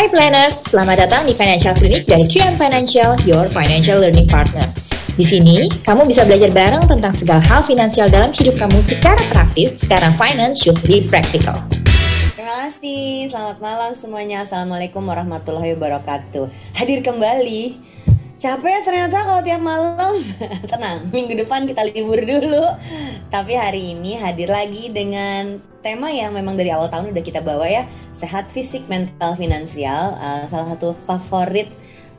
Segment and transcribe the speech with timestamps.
[0.00, 4.64] Hai planners, selamat datang di Financial Clinic dari QM Financial, your financial learning partner.
[5.12, 9.84] Di sini, kamu bisa belajar bareng tentang segala hal finansial dalam hidup kamu secara praktis,
[9.84, 11.52] karena finance should be practical.
[12.32, 14.40] Terima kasih, selamat malam semuanya.
[14.40, 16.48] Assalamualaikum warahmatullahi wabarakatuh.
[16.80, 17.76] Hadir kembali.
[18.40, 20.16] Capek ternyata kalau tiap malam.
[20.72, 22.64] Tenang, minggu depan kita libur dulu.
[23.28, 27.66] Tapi hari ini hadir lagi dengan tema yang memang dari awal tahun udah kita bawa
[27.68, 27.84] ya.
[28.12, 30.16] Sehat fisik, mental, finansial.
[30.16, 31.68] Uh, salah satu favorit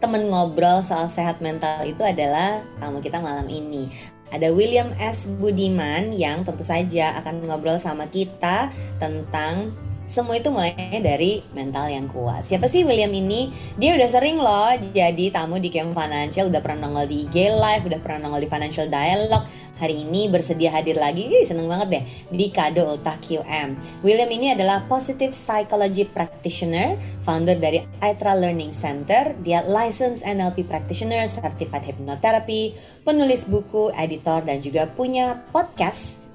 [0.01, 3.85] temen ngobrol soal sehat mental itu adalah tamu kita malam ini.
[4.31, 5.27] Ada William S.
[5.27, 12.09] Budiman yang tentu saja akan ngobrol sama kita tentang semua itu mulai dari mental yang
[12.09, 12.43] kuat.
[12.43, 13.47] Siapa sih William ini?
[13.79, 17.85] Dia udah sering loh jadi tamu di Camp Financial, udah pernah nongol di IG Live,
[17.87, 19.45] udah pernah nongol di Financial Dialogue.
[19.81, 23.77] Hari ini bersedia hadir lagi, Ih, seneng banget deh, di Kado Ulta QM.
[24.05, 29.33] William ini adalah Positive Psychology Practitioner, founder dari Aitra Learning Center.
[29.41, 36.30] Dia licensed NLP Practitioner, Certified Hypnotherapy, penulis buku, editor, dan juga punya podcast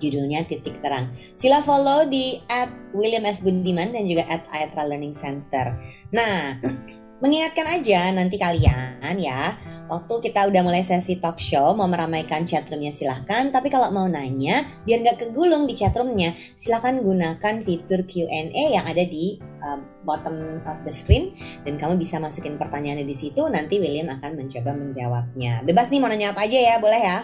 [0.00, 1.12] judulnya Titik Terang.
[1.36, 3.44] Sila follow di at William S.
[3.44, 5.76] Budiman dan juga at Aetra Learning Center.
[6.10, 6.56] Nah,
[7.22, 9.52] mengingatkan aja nanti kalian ya,
[9.92, 14.64] waktu kita udah mulai sesi talk show, mau meramaikan chatroomnya silahkan, tapi kalau mau nanya,
[14.88, 20.80] biar nggak kegulung di chatroomnya, silahkan gunakan fitur Q&A yang ada di um, bottom of
[20.82, 25.92] the screen dan kamu bisa masukin pertanyaannya di situ nanti William akan mencoba menjawabnya bebas
[25.92, 27.18] nih mau nanya apa aja ya boleh ya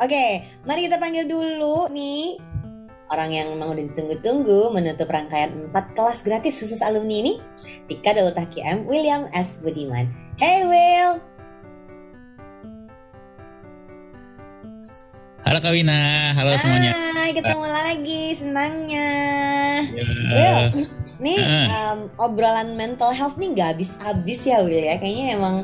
[0.00, 2.40] Oke, mari kita panggil dulu nih
[3.08, 7.34] orang yang memang udah ditunggu-tunggu menutup rangkaian 4 kelas gratis khusus alumni ini
[7.88, 9.60] di Kadal M William S.
[9.64, 10.08] Budiman.
[10.36, 11.20] Hey Will!
[15.48, 16.92] Halo Kawina, halo semuanya.
[17.16, 19.10] Hai, ketemu lagi, senangnya.
[19.96, 20.68] Ya.
[20.68, 20.84] Will,
[21.18, 21.98] nih um,
[22.30, 24.96] obrolan mental health nih gak habis-habis ya Will ya.
[25.02, 25.56] Kayaknya emang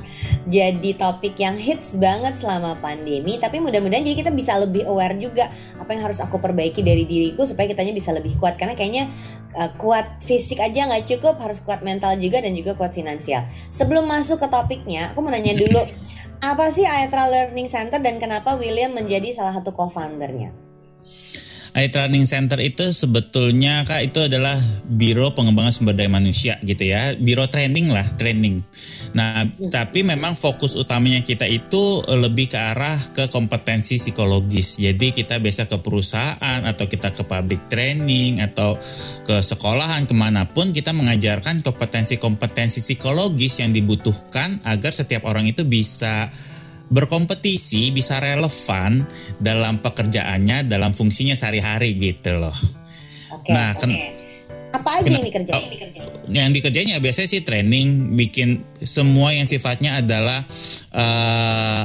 [0.50, 3.38] jadi topik yang hits banget selama pandemi.
[3.38, 5.46] Tapi mudah-mudahan jadi kita bisa lebih aware juga
[5.78, 8.58] apa yang harus aku perbaiki dari diriku supaya kitanya bisa lebih kuat.
[8.58, 9.06] Karena kayaknya
[9.54, 13.46] uh, kuat fisik aja nggak cukup, harus kuat mental juga dan juga kuat finansial.
[13.70, 15.80] Sebelum masuk ke topiknya, aku mau nanya dulu.
[16.50, 20.52] Apa sih Aetra Learning Center dan kenapa William menjadi salah satu co-foundernya?
[21.74, 24.54] IT Learning Center itu sebetulnya kak itu adalah
[24.86, 28.62] biro pengembangan sumber daya manusia gitu ya, biro training lah, training.
[29.18, 29.74] Nah, hmm.
[29.74, 34.78] tapi memang fokus utamanya kita itu lebih ke arah ke kompetensi psikologis.
[34.78, 38.78] Jadi kita biasa ke perusahaan atau kita ke public training atau
[39.26, 45.66] ke sekolahan ke mana pun kita mengajarkan kompetensi-kompetensi psikologis yang dibutuhkan agar setiap orang itu
[45.66, 46.30] bisa
[46.92, 49.04] berkompetisi bisa relevan
[49.40, 52.54] dalam pekerjaannya dalam fungsinya sehari-hari gitu loh.
[53.34, 53.50] Oke.
[53.50, 53.92] nah, okay.
[54.72, 55.58] apa aja yang dikerjain?
[55.58, 56.10] Yang dikerjain?
[56.24, 60.40] Yang dikerjainnya biasanya sih training, bikin semua yang sifatnya adalah
[60.96, 61.82] uh,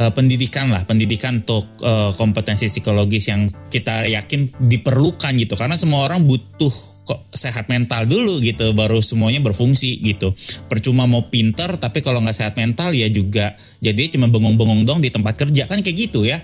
[0.00, 6.06] uh, pendidikan lah, pendidikan untuk uh, kompetensi psikologis yang kita yakin diperlukan gitu, karena semua
[6.10, 6.97] orang butuh
[7.32, 10.34] sehat mental dulu gitu baru semuanya berfungsi gitu.
[10.66, 15.08] Percuma mau pinter tapi kalau nggak sehat mental ya juga jadi cuma bengong-bengong dong di
[15.08, 15.70] tempat kerja.
[15.70, 16.42] Kan kayak gitu ya.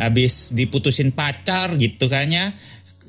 [0.00, 2.56] Habis diputusin pacar gitu kayaknya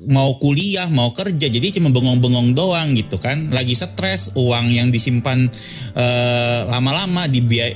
[0.09, 3.49] mau kuliah mau kerja jadi cuma bengong-bengong doang gitu kan.
[3.53, 5.47] Lagi stres uang yang disimpan
[5.95, 7.29] uh, lama-lama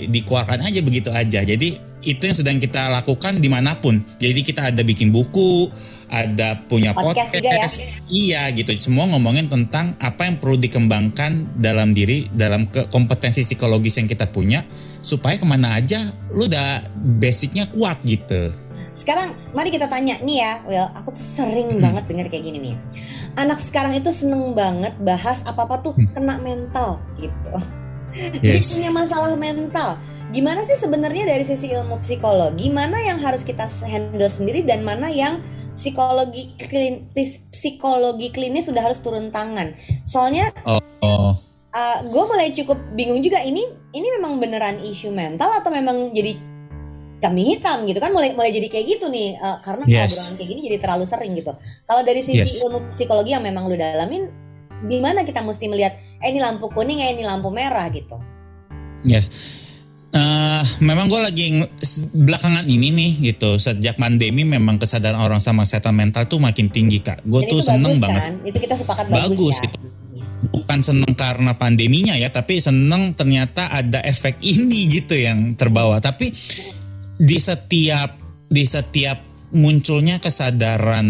[0.10, 1.46] dikeluarkan aja begitu aja.
[1.46, 3.98] Jadi itu yang sedang kita lakukan di mana pun.
[4.22, 5.70] Jadi kita ada bikin buku
[6.10, 7.68] ada punya podcast, podcast juga ya.
[8.12, 13.98] iya gitu semua ngomongin tentang apa yang perlu dikembangkan dalam diri dalam ke kompetensi psikologis
[13.98, 14.62] yang kita punya
[15.06, 16.02] supaya ke mana aja
[16.34, 16.82] lu udah
[17.22, 18.50] basicnya kuat gitu
[18.96, 21.84] sekarang mari kita tanya nih ya Will aku tuh sering hmm.
[21.84, 22.76] banget denger kayak gini nih
[23.36, 26.16] anak sekarang itu seneng banget bahas apa apa tuh hmm.
[26.16, 27.56] kena mental gitu
[28.40, 28.42] yes.
[28.42, 30.00] jadi punya masalah mental
[30.32, 35.12] gimana sih sebenarnya dari sisi ilmu psikologi mana yang harus kita handle sendiri dan mana
[35.12, 35.38] yang
[35.76, 39.76] psikologi klinis psikologi klinis sudah harus turun tangan
[40.08, 41.36] soalnya oh, oh.
[41.76, 43.60] Uh, gue mulai cukup bingung juga ini
[43.92, 46.40] ini memang beneran isu mental atau memang jadi
[47.20, 50.40] kami hitam gitu kan mulai mulai jadi kayak gitu nih uh, karena yes.
[50.40, 51.52] kayak gini jadi terlalu sering gitu
[51.84, 52.64] kalau dari sisi yes.
[52.64, 54.32] ilmu psikologi yang memang lu dalamin
[54.88, 58.20] gimana kita mesti melihat eh ini lampu kuning eh ini lampu merah gitu
[59.04, 59.65] yes
[60.16, 61.46] Uh, memang gue lagi
[62.16, 67.04] belakangan ini nih gitu sejak pandemi memang kesadaran orang sama kesehatan mental tuh makin tinggi
[67.04, 67.26] kak.
[67.28, 68.24] Gue tuh seneng bagus, banget.
[68.32, 68.36] Kan?
[68.48, 69.28] Itu kita sepakat bagus.
[69.28, 69.68] Bagus ya?
[69.68, 69.78] itu.
[70.46, 76.00] Bukan seneng karena pandeminya ya, tapi seneng ternyata ada efek ini gitu yang terbawa.
[76.00, 76.32] Tapi
[77.20, 78.16] di setiap
[78.48, 79.18] di setiap
[79.56, 81.08] munculnya kesadaran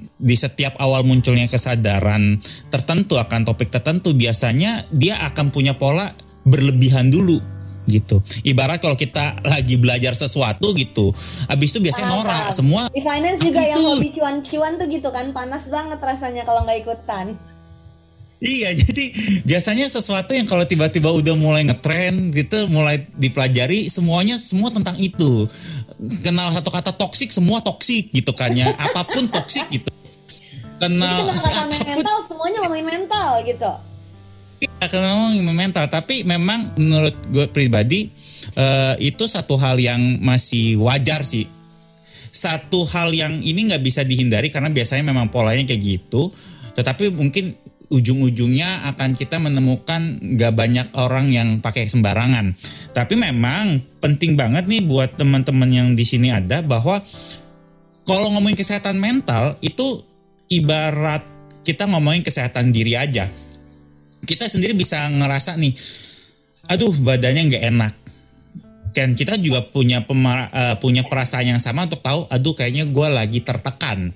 [0.00, 2.38] di setiap awal munculnya kesadaran
[2.70, 6.14] tertentu akan topik tertentu biasanya dia akan punya pola
[6.46, 7.57] berlebihan dulu
[7.88, 8.20] gitu.
[8.44, 11.10] Ibarat kalau kita lagi belajar sesuatu gitu,
[11.48, 12.92] habis itu biasanya norak semua.
[12.92, 17.34] Di finance juga yang hobi cuan-cuan tuh gitu kan, panas banget rasanya kalau nggak ikutan.
[18.38, 19.04] Iya, jadi
[19.42, 25.46] biasanya sesuatu yang kalau tiba-tiba udah mulai ngetren gitu, mulai dipelajari semuanya semua tentang itu.
[26.22, 28.70] Kenal satu kata toksik, semua toksik gitu kan ya.
[28.86, 29.90] Apa pun toksik gitu.
[30.78, 33.87] Kenal jadi kata mental, semuanya ngomongin mental gitu.
[34.58, 38.10] Iya, kenal ngomongin mental, tapi memang menurut gue pribadi
[38.58, 41.46] uh, itu satu hal yang masih wajar sih.
[42.28, 46.30] Satu hal yang ini nggak bisa dihindari karena biasanya memang polanya kayak gitu.
[46.74, 47.54] Tetapi mungkin
[47.88, 52.52] ujung-ujungnya akan kita menemukan gak banyak orang yang pakai sembarangan.
[52.92, 57.00] Tapi memang penting banget nih buat teman-teman yang di sini ada bahwa
[58.04, 60.04] kalau ngomongin kesehatan mental itu
[60.52, 61.24] ibarat
[61.64, 63.28] kita ngomongin kesehatan diri aja.
[64.28, 65.72] Kita sendiri bisa ngerasa nih,
[66.68, 67.94] aduh badannya nggak enak.
[68.92, 73.08] Kan kita juga punya pemara, uh, punya perasaan yang sama untuk tahu, aduh kayaknya gue
[73.08, 74.12] lagi tertekan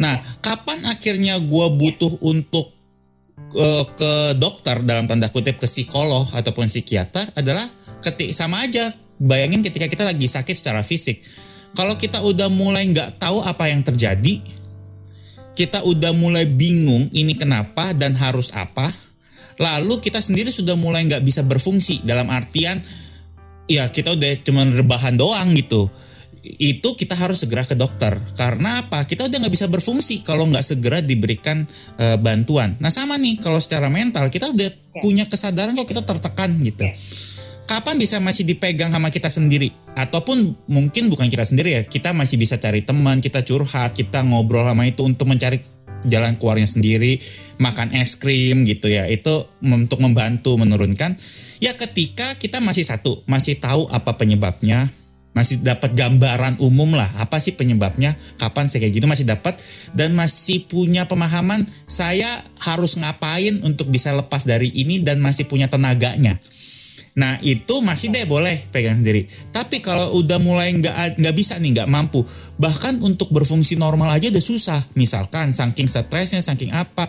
[0.00, 2.74] Nah, kapan akhirnya gue butuh untuk
[3.54, 7.62] uh, ke dokter dalam tanda kutip ke psikolog ataupun psikiater adalah
[8.00, 8.88] ketik sama aja.
[9.22, 11.20] Bayangin ketika kita lagi sakit secara fisik.
[11.78, 14.42] Kalau kita udah mulai nggak tahu apa yang terjadi,
[15.52, 18.88] kita udah mulai bingung ini kenapa dan harus apa,
[19.60, 22.00] lalu kita sendiri sudah mulai nggak bisa berfungsi.
[22.04, 22.80] Dalam artian
[23.68, 25.88] ya kita udah cuma rebahan doang gitu.
[26.42, 28.18] Itu kita harus segera ke dokter.
[28.34, 29.06] Karena apa?
[29.06, 31.62] Kita udah nggak bisa berfungsi kalau nggak segera diberikan
[32.02, 32.74] uh, bantuan.
[32.82, 36.84] Nah sama nih kalau secara mental kita udah punya kesadaran kalau kita tertekan gitu
[37.72, 39.72] kapan bisa masih dipegang sama kita sendiri?
[39.96, 44.68] Ataupun mungkin bukan kita sendiri ya kita masih bisa cari teman kita curhat kita ngobrol
[44.68, 45.56] sama itu untuk mencari
[46.04, 47.16] jalan keluarnya sendiri
[47.56, 49.08] makan es krim gitu ya.
[49.08, 51.16] Itu untuk membantu menurunkan.
[51.64, 54.92] Ya ketika kita masih satu masih tahu apa penyebabnya
[55.32, 59.56] masih dapat gambaran umum lah apa sih penyebabnya kapan saya kayak gitu masih dapat
[59.96, 62.28] dan masih punya pemahaman saya
[62.60, 66.36] harus ngapain untuk bisa lepas dari ini dan masih punya tenaganya
[67.12, 69.28] nah itu masih deh boleh pegang sendiri.
[69.52, 72.24] Tapi kalau udah mulai nggak nggak bisa nih nggak mampu.
[72.56, 74.80] Bahkan untuk berfungsi normal aja udah susah.
[74.96, 77.04] Misalkan saking stresnya saking apa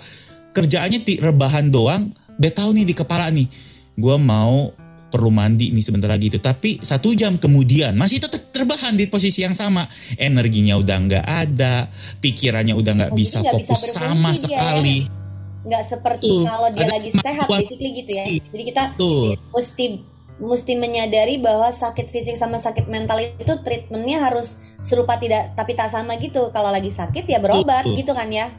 [0.52, 3.48] kerjaannya di rebahan doang udah tahu nih di kepala nih
[3.94, 4.74] gue mau
[5.14, 6.42] perlu mandi nih sebentar lagi itu.
[6.42, 9.86] Tapi satu jam kemudian masih tetap terbahan di posisi yang sama.
[10.18, 11.86] Energinya udah nggak ada
[12.18, 14.42] pikirannya udah nggak bisa fokus bisa sama dia.
[14.42, 15.23] sekali
[15.64, 18.26] nggak seperti Tuh, kalau dia lagi sehat basically gitu ya.
[18.28, 19.32] jadi kita Tuh.
[19.56, 20.14] mesti
[20.44, 25.88] mesti menyadari bahwa sakit fisik sama sakit mental itu treatmentnya harus serupa tidak tapi tak
[25.88, 26.50] sama gitu.
[26.52, 27.96] Kalau lagi sakit ya berobat Tuh.
[27.96, 28.50] gitu kan ya.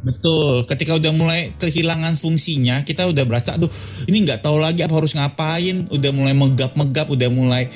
[0.00, 3.68] Betul, ketika udah mulai kehilangan fungsinya, kita udah berasa, aduh
[4.08, 7.68] ini nggak tahu lagi apa harus ngapain, udah mulai megap-megap, udah mulai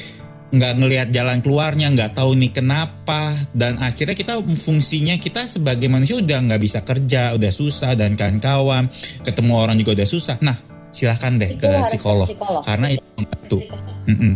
[0.55, 6.19] nggak ngelihat jalan keluarnya, nggak tahu nih kenapa, dan akhirnya kita fungsinya kita sebagai manusia
[6.23, 8.87] udah nggak bisa kerja, udah susah dan kawan-kawan,
[9.27, 10.39] ketemu orang juga udah susah.
[10.41, 10.55] Nah,
[10.95, 13.59] silahkan deh ke psikolog, psikolog, karena itu membantu.
[14.07, 14.35] Mm -mm.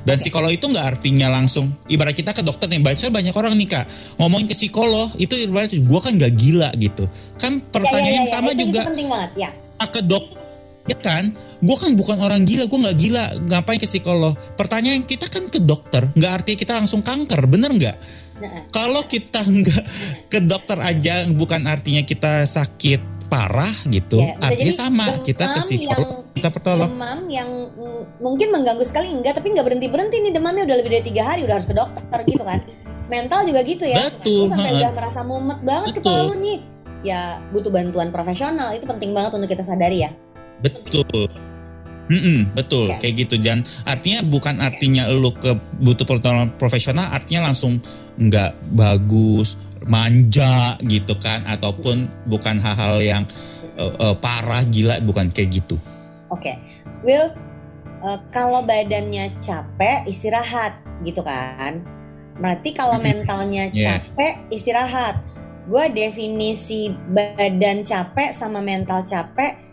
[0.00, 3.68] Dan psikolog itu nggak artinya langsung ibarat kita ke dokter nih baca banyak orang nih
[3.68, 3.84] kak
[4.16, 7.04] ngomongin ke psikolog itu ibarat gue kan nggak gila gitu
[7.36, 9.50] kan pertanyaan ya, ya, ya, yang sama itu, juga itu penting banget, ya.
[9.92, 10.24] ke dok
[10.90, 11.30] ya kan?
[11.62, 13.24] Gue kan bukan orang gila gue nggak gila.
[13.46, 14.34] Ngapain ke psikolog?
[14.58, 17.98] Pertanyaan kita kan ke dokter nggak artinya kita langsung kanker bener nggak?
[18.40, 18.72] Nah.
[18.72, 19.84] kalau kita nggak
[20.32, 25.06] ke dokter aja bukan artinya kita sakit parah gitu ya, artinya sama.
[25.22, 26.88] kita ke psikolog kita pertolong.
[26.90, 27.46] demam yang
[28.18, 30.64] mungkin mengganggu sekali enggak tapi nggak berhenti berhenti nih demamnya.
[30.66, 32.58] Udah lebih dari tiga hari udah harus ke dokter gitu kan.
[33.12, 34.00] Mental juga gitu ya.
[34.00, 36.02] Betul sampai udah merasa mumet banget betul.
[36.08, 36.58] kepala lu nih.
[37.00, 37.20] Ya
[37.52, 40.10] butuh bantuan profesional itu penting banget untuk kita sadari ya
[40.64, 41.28] betul
[42.10, 43.06] Mm -mm, betul okay.
[43.06, 47.78] kayak gitu dan artinya bukan artinya lu ke butuh pertolongan profesional artinya langsung
[48.18, 49.54] nggak bagus
[49.86, 53.22] manja gitu kan ataupun bukan hal-hal yang
[53.78, 55.78] uh, uh, parah gila bukan kayak gitu.
[56.34, 56.56] Oke, okay.
[57.06, 57.30] Will
[58.02, 61.86] uh, kalau badannya capek istirahat gitu kan?
[62.42, 64.02] Berarti kalau mentalnya yeah.
[64.02, 65.30] capek istirahat.
[65.70, 69.69] Gue definisi badan capek sama mental capek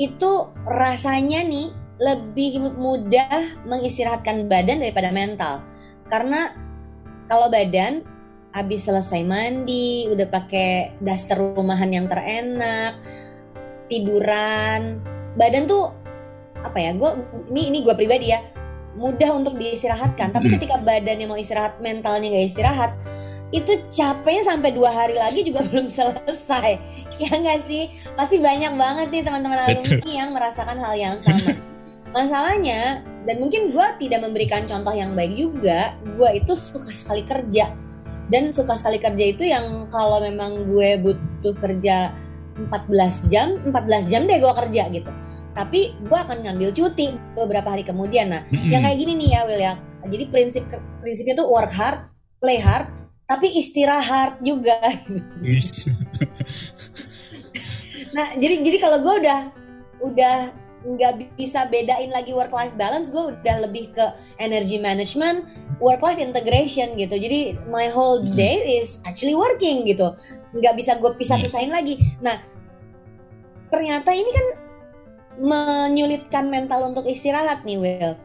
[0.00, 0.32] itu
[0.64, 1.68] rasanya nih
[2.00, 5.60] lebih mudah mengistirahatkan badan daripada mental
[6.08, 6.56] karena
[7.28, 8.00] kalau badan
[8.56, 12.96] habis selesai mandi udah pakai daster rumahan yang terenak
[13.92, 15.04] tiduran
[15.36, 15.92] badan tuh
[16.64, 17.10] apa ya gue
[17.52, 18.40] ini ini gue pribadi ya
[18.96, 20.56] mudah untuk diistirahatkan tapi Hmm.
[20.58, 22.92] ketika badannya mau istirahat mentalnya nggak istirahat
[23.50, 26.68] itu capeknya sampai dua hari lagi juga belum selesai.
[27.18, 27.90] Ya nggak sih?
[28.14, 31.58] Pasti banyak banget nih teman-teman alumni yang merasakan hal yang sama.
[32.16, 37.70] Masalahnya dan mungkin gue tidak memberikan contoh yang baik juga gue itu suka sekali kerja.
[38.30, 42.14] Dan suka sekali kerja itu yang kalau memang gue butuh kerja
[42.70, 45.10] 14 jam 14 jam deh gue kerja gitu.
[45.50, 48.30] Tapi gue akan ngambil cuti beberapa hari kemudian.
[48.30, 49.74] Nah yang kayak gini nih ya Will ya.
[50.06, 50.62] Jadi prinsip
[51.02, 52.06] prinsipnya tuh work hard
[52.38, 52.99] play hard
[53.30, 54.74] tapi istirahat juga.
[58.10, 59.40] Nah jadi jadi kalau gue udah
[60.02, 60.36] udah
[60.80, 64.02] nggak bisa bedain lagi work life balance gue udah lebih ke
[64.42, 65.46] energy management
[65.78, 67.14] work life integration gitu.
[67.14, 68.34] Jadi my whole Hmm.
[68.34, 70.10] day is actually working gitu.
[70.56, 72.02] Nggak bisa gue pisah-pisahin lagi.
[72.18, 72.34] Nah
[73.70, 74.46] ternyata ini kan
[75.38, 78.18] menyulitkan mental untuk istirahat nih Will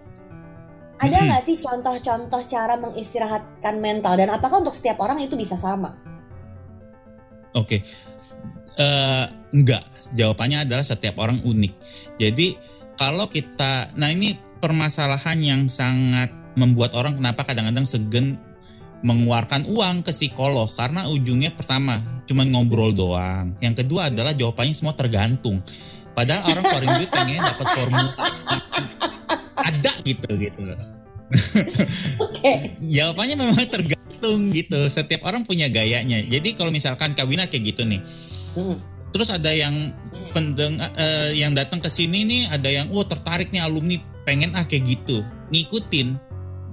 [0.95, 5.95] ada nggak sih contoh-contoh cara mengistirahatkan mental dan apakah untuk setiap orang itu bisa sama
[7.55, 7.79] Oke,
[8.75, 9.25] Eh,
[9.55, 9.83] enggak.
[10.11, 11.73] Jawabannya adalah setiap orang unik.
[12.19, 12.55] Jadi
[12.99, 18.35] kalau kita, nah ini permasalahan yang sangat membuat orang kenapa kadang-kadang segen
[19.03, 23.55] mengeluarkan uang ke psikolog karena ujungnya pertama cuma ngobrol doang.
[23.59, 25.63] Yang kedua adalah jawabannya semua tergantung.
[26.15, 28.11] Padahal orang keluarin duit pengen dapat formula
[29.55, 30.59] ada gitu gitu.
[32.21, 32.53] oke
[32.85, 34.79] Jawabannya memang tergantung gitu.
[34.89, 36.21] Setiap orang punya gayanya.
[36.21, 38.01] Jadi kalau misalkan Kawina kayak gitu nih.
[38.53, 38.77] Hmm.
[39.15, 39.74] Terus ada yang
[40.35, 43.95] pendeng eh, yang datang ke sini nih ada yang wah tertarik nih alumni
[44.27, 45.24] pengen ah kayak gitu.
[45.53, 46.25] Ngikutin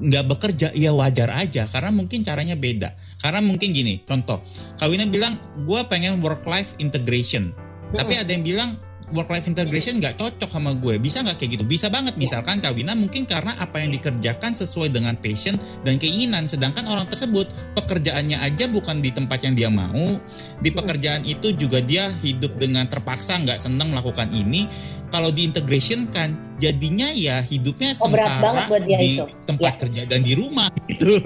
[0.02, 2.90] nggak bekerja ya wajar aja karena mungkin caranya beda.
[3.22, 4.42] Karena mungkin gini, contoh,
[4.82, 7.54] Kawina bilang gue pengen work life integration.
[7.94, 8.74] Tapi ada yang bilang
[9.12, 10.96] work life integration nggak cocok sama gue.
[10.96, 11.64] Bisa nggak kayak gitu?
[11.64, 12.16] Bisa banget.
[12.16, 15.54] Misalkan Kawina mungkin karena apa yang dikerjakan sesuai dengan passion
[15.84, 16.44] dan keinginan.
[16.44, 20.18] Sedangkan orang tersebut pekerjaannya aja bukan di tempat yang dia mau.
[20.58, 24.64] Di pekerjaan itu juga dia hidup dengan terpaksa nggak senang melakukan ini.
[25.12, 29.24] Kalau diintegration kan jadinya ya hidupnya Oh, berat sengsara banget buat dia di itu.
[29.44, 29.80] tempat Ya.
[29.84, 31.20] kerja dan di rumah gitu.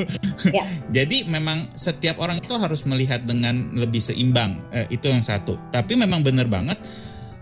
[0.50, 0.64] Ya.
[0.90, 4.58] Jadi memang setiap orang itu harus melihat dengan lebih seimbang.
[4.74, 5.54] Eh, itu yang satu.
[5.70, 6.74] Tapi memang benar banget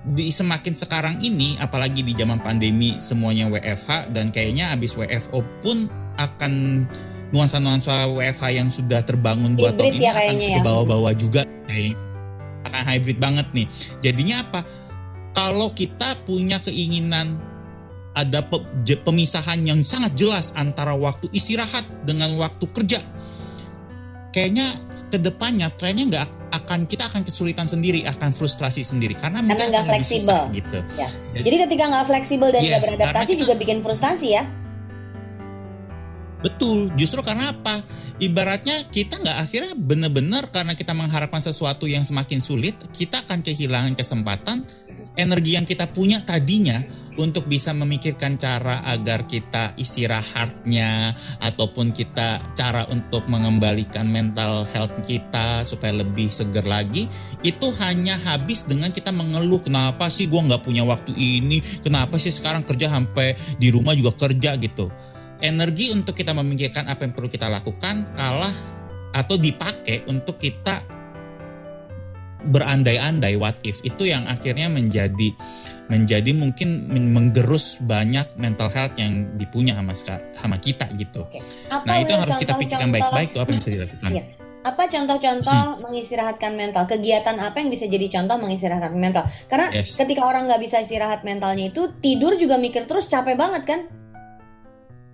[0.04, 5.88] di semakin sekarang ini apalagi di zaman pandemi semuanya WFH dan kayaknya abis WFO pun
[6.20, 6.84] akan
[7.32, 10.56] nuansa-nuansa WFH yang sudah terbangun dua tahun ini ya akan ya.
[10.56, 11.96] ke bawah-bawah juga kayak
[12.68, 13.66] akan hybrid banget nih.
[14.04, 14.60] Jadinya apa?
[15.34, 17.40] Kalau kita punya keinginan
[18.14, 18.46] ada
[19.02, 23.02] pemisahan yang sangat jelas antara waktu istirahat dengan waktu kerja.
[24.34, 24.66] Kayaknya
[25.14, 29.86] ke depannya trennya nggak akan kita akan kesulitan sendiri, akan frustrasi sendiri karena mungkin nggak
[29.86, 30.26] fleksibel.
[30.26, 30.78] susah gitu.
[30.98, 31.06] Ya.
[31.38, 34.42] Jadi ketika nggak fleksibel dan nggak Yes, beradaptasi karena kita- juga bikin frustasi ya.
[36.44, 37.80] Betul, justru karena apa?
[38.20, 43.96] Ibaratnya kita nggak akhirnya benar-benar karena kita mengharapkan sesuatu yang semakin sulit, kita akan kehilangan
[43.96, 44.60] kesempatan
[45.14, 46.82] energi yang kita punya tadinya
[47.14, 51.14] untuk bisa memikirkan cara agar kita istirahatnya
[51.46, 57.06] ataupun kita cara untuk mengembalikan mental health kita supaya lebih seger lagi
[57.46, 61.62] itu hanya habis dengan kita mengeluh kenapa sih gua nggak punya waktu ini?
[61.84, 64.58] Kenapa sih sekarang kerja sampai di rumah juga kerja?
[64.58, 64.90] Gitu.
[65.38, 68.54] Energi untuk kita memikirkan apa yang perlu kita lakukan kalah
[69.14, 70.93] atau dipakai untuk kita
[72.48, 75.32] berandai-andai what if itu yang akhirnya menjadi
[75.88, 79.92] menjadi mungkin men- menggerus banyak mental health yang dipunya sama
[80.36, 81.24] sama kita gitu.
[81.68, 84.10] Apa Nah itu yang Will, harus kita pikirkan baik-baik tuh apa yang bisa dilakukan.
[84.12, 84.24] Iya.
[84.64, 85.80] Apa contoh-contoh Hmm.
[85.84, 86.88] mengistirahatkan mental?
[86.88, 89.24] Kegiatan apa yang bisa jadi contoh mengistirahatkan mental?
[89.44, 90.00] Karena Yes.
[90.00, 93.80] ketika orang nggak bisa istirahat mentalnya itu tidur juga mikir terus capek banget kan?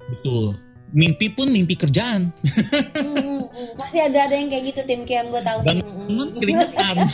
[0.06, 0.69] Betul.
[0.90, 2.34] Mimpi pun mimpi kerjaan.
[2.34, 3.40] Hmm.
[3.78, 5.58] Pasti ada ada yang kayak gitu tim Kiam gue tahu.
[5.62, 6.96] Bangun keringetan.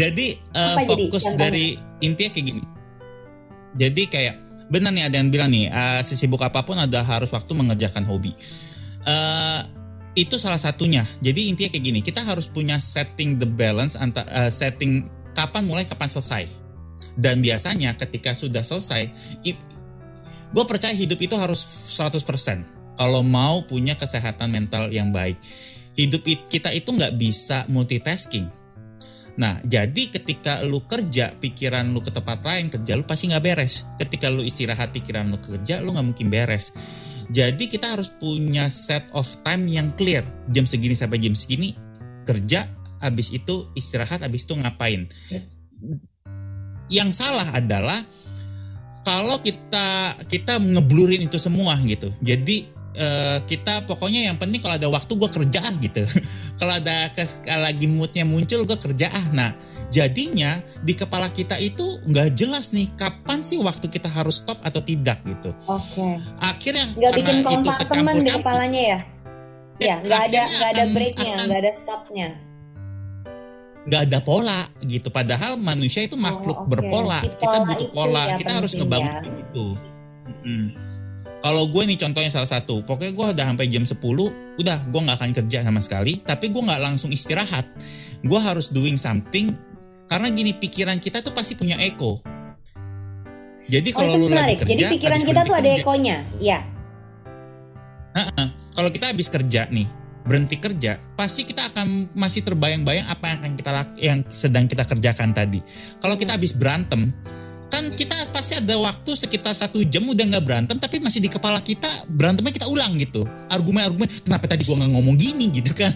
[0.00, 1.42] jadi Apa jadi fokus contohnya?
[1.46, 1.66] dari
[2.02, 2.62] intinya kayak gini.
[3.78, 4.34] Jadi kayak
[4.70, 8.34] benar nih ada yang bilang nih eh, sesibuk apa pun ada harus waktu mengerjakan hobi.
[9.06, 9.60] Eh
[10.18, 11.06] itu salah satunya.
[11.22, 15.06] Jadi intinya kayak gini, kita harus punya setting the balance antara setting
[15.38, 16.44] kapan mulai kapan selesai.
[17.16, 19.08] Dan biasanya ketika sudah selesai,
[20.50, 21.60] gue percaya hidup itu harus
[21.96, 25.38] 100% kalau mau punya kesehatan mental yang baik.
[25.96, 28.50] Hidup it- kita itu nggak bisa multitasking.
[29.40, 33.88] Nah, jadi ketika lu kerja, pikiran lu ke tempat lain, kerja lu pasti nggak beres.
[33.96, 36.76] Ketika lu istirahat, pikiran lu kerja, lu nggak mungkin beres.
[37.30, 40.26] Jadi kita harus punya set of time yang clear.
[40.50, 41.72] Jam segini sampai jam segini
[42.26, 42.66] kerja,
[43.00, 45.06] habis itu istirahat, habis itu ngapain.
[46.90, 47.96] Yang salah adalah
[49.04, 52.12] kalau kita kita ngeblurin itu semua gitu.
[52.20, 56.02] Jadi uh, kita pokoknya yang penting kalau ada waktu gue kerja ah gitu.
[56.60, 59.26] kalau ada kes, lagi moodnya muncul gue kerja ah.
[59.32, 59.50] Nah
[59.90, 64.84] jadinya di kepala kita itu nggak jelas nih kapan sih waktu kita harus stop atau
[64.84, 65.50] tidak gitu.
[65.66, 65.96] Oke.
[65.96, 66.14] Okay.
[66.44, 68.98] Akhirnya nggak bikin kompartemen di kepalanya ya?
[69.80, 72.49] Ya nggak ada nggak ada breaknya, nggak ada stopnya
[73.88, 75.08] nggak ada pola gitu.
[75.08, 76.70] Padahal manusia itu makhluk oh, okay.
[76.76, 77.20] berpola.
[77.24, 78.22] Kita butuh pola.
[78.36, 79.22] kita harus ngebangun ya.
[79.44, 79.66] itu.
[80.40, 80.72] Hmm.
[81.40, 82.84] kalau gue nih contohnya salah satu.
[82.84, 83.96] Pokoknya gue udah sampai jam 10
[84.60, 86.20] udah gue nggak akan kerja sama sekali.
[86.20, 87.64] Tapi gue nggak langsung istirahat.
[88.20, 89.52] Gue harus doing something.
[90.04, 92.20] Karena gini pikiran kita tuh pasti punya eko.
[93.70, 96.16] Jadi oh, kalau oh, lu lagi kerja jadi pikiran kita tuh ada ekonya.
[96.42, 96.60] Ya
[98.74, 99.86] kalau kita habis kerja nih
[100.24, 105.32] berhenti kerja, pasti kita akan masih terbayang-bayang apa yang akan kita yang sedang kita kerjakan
[105.32, 105.60] tadi.
[105.98, 107.08] Kalau kita habis berantem,
[107.70, 111.62] kan kita pasti ada waktu sekitar satu jam udah nggak berantem tapi masih di kepala
[111.62, 113.24] kita berantemnya kita ulang gitu.
[113.48, 115.48] Argumen-argumen kenapa tadi gua nggak ngomong gini?
[115.56, 115.94] gitu kan.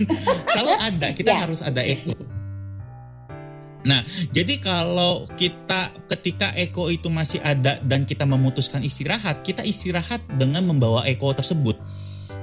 [0.54, 1.40] Kalau ada kita yeah.
[1.42, 2.14] harus ada eko.
[3.84, 4.00] Nah
[4.32, 10.64] jadi kalau kita ketika eko itu masih ada dan kita memutuskan istirahat kita istirahat dengan
[10.64, 11.76] membawa eko tersebut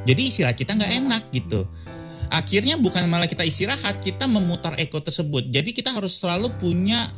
[0.06, 1.66] jadi istirahat kita nggak enak gitu.
[2.32, 5.52] Akhirnya bukan malah kita istirahat, kita memutar eko tersebut.
[5.52, 7.12] Jadi kita harus selalu punya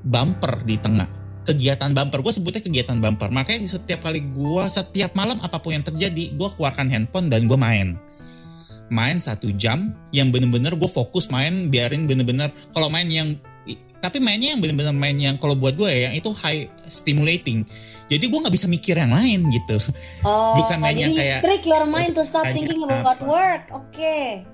[0.00, 1.04] bumper di tengah.
[1.44, 3.28] Kegiatan bumper, gue sebutnya kegiatan bumper.
[3.28, 7.58] Makanya setiap kali gue, setiap malam apa pun yang terjadi, gue keluarkan handphone dan gue
[7.60, 8.00] main
[8.92, 13.32] main satu jam yang bener-bener gue fokus main biarin bener-bener kalau main yang
[14.04, 17.64] tapi mainnya yang bener-bener main yang kalau buat gue ya yang itu high stimulating
[18.08, 19.76] jadi gue nggak bisa mikir yang lain gitu
[20.28, 24.44] oh, bukan yang kayak trick your mind to stop thinking about work oke okay.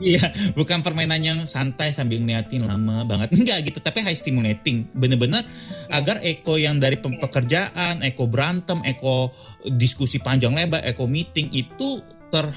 [0.00, 0.24] Iya,
[0.56, 3.28] bukan permainan yang santai sambil ngeliatin lama banget.
[3.36, 4.88] Enggak gitu, tapi high stimulating.
[4.96, 5.44] Bener-bener
[5.92, 9.28] agar eko yang dari pekerjaan, eko berantem, eko
[9.76, 12.00] diskusi panjang lebar, eko meeting itu
[12.32, 12.48] ter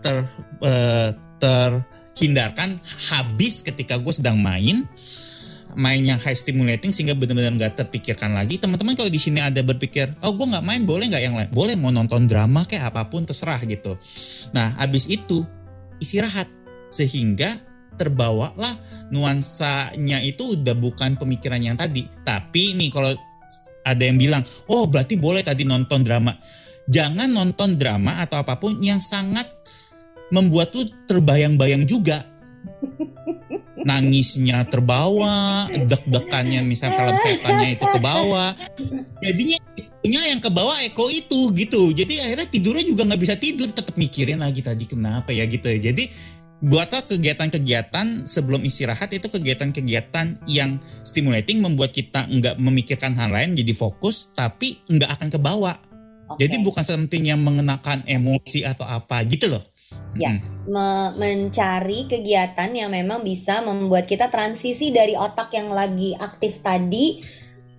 [0.00, 0.16] ter
[0.64, 2.80] uh, terhindarkan
[3.12, 4.88] habis ketika gue sedang main
[5.76, 8.56] main yang high stimulating sehingga benar-benar nggak terpikirkan lagi.
[8.56, 11.52] Teman-teman kalau di sini ada berpikir oh gue nggak main boleh nggak yang lain?
[11.52, 13.94] Boleh mau nonton drama kayak apa pun terserah gitu.
[14.56, 15.44] Nah abis itu
[16.00, 16.48] istirahat.
[16.88, 17.50] Sehingga
[18.00, 18.72] terbawalah
[19.12, 22.08] nuansanya itu udah bukan pemikiran yang tadi.
[22.24, 23.12] Tapi nih kalau
[23.84, 26.32] ada yang bilang oh berarti boleh tadi nonton drama.
[26.88, 29.44] Jangan nonton drama atau apa pun yang sangat
[30.30, 32.22] membuat lu terbayang-bayang juga
[33.86, 38.50] nangisnya terbawa, deg-degannya misal film setannya itu ke bawah.
[39.22, 39.58] Jadinya
[40.02, 41.94] punya yang ke bawah Eko itu gitu.
[41.94, 45.70] Jadi akhirnya tidurnya juga nggak bisa tidur, tetap mikirin lagi tadi kenapa ya gitu.
[45.70, 45.78] ya.
[45.78, 46.34] Jadi
[46.66, 53.76] buatlah kegiatan-kegiatan sebelum istirahat itu kegiatan-kegiatan yang stimulating membuat kita nggak memikirkan hal lain jadi
[53.76, 55.76] fokus tapi nggak akan ke bawah.
[56.26, 56.50] Okay.
[56.50, 59.62] Jadi bukan something yang mengenakan emosi atau apa gitu loh.
[60.18, 60.34] Ya,
[60.66, 67.22] me mencari kegiatan yang memang bisa membuat kita transisi dari otak yang lagi aktif tadi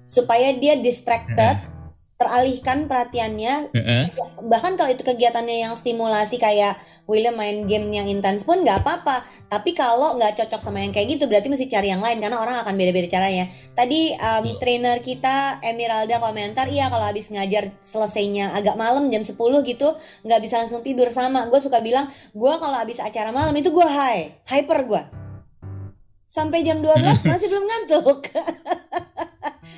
[0.08, 1.77] supaya dia distracted
[2.18, 3.72] teralihkan perhatiannya.
[3.72, 4.06] Uh-uh.
[4.50, 9.22] bahkan kalau itu kegiatannya yang stimulasi kayak William main game yang intens pun nggak apa-apa.
[9.48, 12.58] Tapi kalau nggak cocok sama yang kayak gitu berarti mesti cari yang lain karena orang
[12.66, 13.46] akan beda-beda caranya.
[13.78, 14.58] Tadi um, uh.
[14.58, 19.88] trainer kita Emeralda komentar iya kalau habis ngajar selesainya agak malam jam 10 gitu
[20.26, 21.14] nggak bisa langsung tidur.
[21.14, 25.28] Sama gue suka bilang gue kalau habis acara malam itu gue high hyper gue
[26.28, 26.92] sampai jam 12
[27.32, 28.20] masih belum ngantuk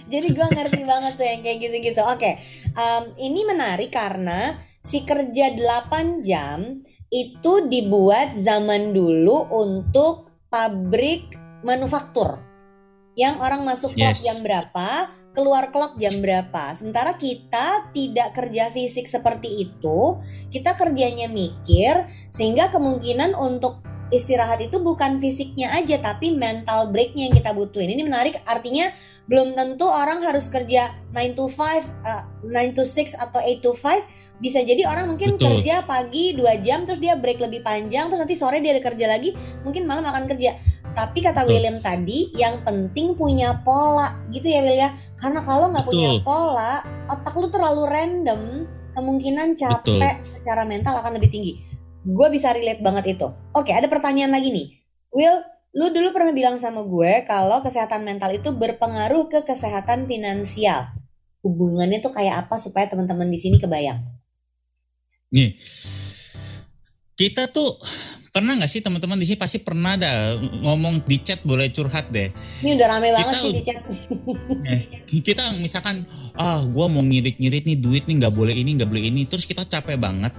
[0.10, 2.38] jadi gue ngerti banget tuh yang kayak gitu-gitu oke okay.
[2.76, 11.34] um, ini menarik karena si kerja 8 jam itu dibuat zaman dulu untuk pabrik
[11.66, 12.42] manufaktur
[13.18, 14.24] yang orang masuk yes.
[14.24, 16.74] jam berapa keluar clock jam berapa.
[16.76, 24.82] Sementara kita tidak kerja fisik seperti itu, kita kerjanya mikir sehingga kemungkinan untuk istirahat itu
[24.82, 27.94] bukan fisiknya aja tapi mental breaknya yang kita butuhin.
[27.94, 28.90] Ini menarik artinya
[29.30, 33.72] belum tentu orang harus kerja 9 to 5, uh, 9 to 6 atau 8 to
[33.74, 34.02] 5.
[34.40, 35.62] Bisa jadi orang mungkin Betul.
[35.62, 39.06] kerja pagi 2 jam terus dia break lebih panjang terus nanti sore dia ada kerja
[39.06, 40.58] lagi, mungkin malam akan kerja.
[40.98, 41.54] Tapi kata Betul.
[41.54, 44.90] William tadi yang penting punya pola gitu ya William.
[44.90, 44.92] Ya.
[45.20, 46.80] Karena kalau nggak punya pola,
[47.12, 48.42] otak lu terlalu random,
[48.96, 50.24] kemungkinan capek Betul.
[50.24, 51.69] secara mental akan lebih tinggi
[52.08, 53.28] Gue bisa relate banget itu.
[53.56, 54.68] Oke, ada pertanyaan lagi nih.
[55.12, 55.36] Will,
[55.76, 60.96] lu dulu pernah bilang sama gue kalau kesehatan mental itu berpengaruh ke kesehatan finansial.
[61.44, 64.00] Hubungannya tuh kayak apa supaya teman-teman di sini kebayang?
[65.30, 65.56] Nih,
[67.20, 67.68] kita tuh
[68.30, 72.30] pernah nggak sih teman-teman di sini pasti pernah ada ngomong di chat boleh curhat deh.
[72.64, 73.82] Ini udah rame banget Kita sih di chat.
[74.70, 76.06] Eh, kita misalkan
[76.38, 79.66] ah gua mau ngirit-ngirit nih duit nih nggak boleh ini nggak boleh ini terus kita
[79.66, 80.32] capek banget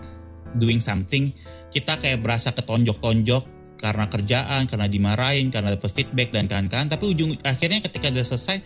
[0.58, 1.30] doing something
[1.70, 7.32] kita kayak berasa ketonjok-tonjok karena kerjaan karena dimarahin karena dapat feedback dan kawan-kawan tapi ujung
[7.46, 8.58] akhirnya ketika udah selesai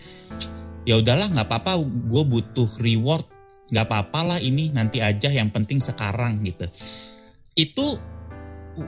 [0.85, 3.25] ya udahlah nggak apa-apa gue butuh reward.
[3.73, 6.69] Nggak apa-apa lah ini nanti aja yang penting sekarang gitu.
[7.57, 7.97] Itu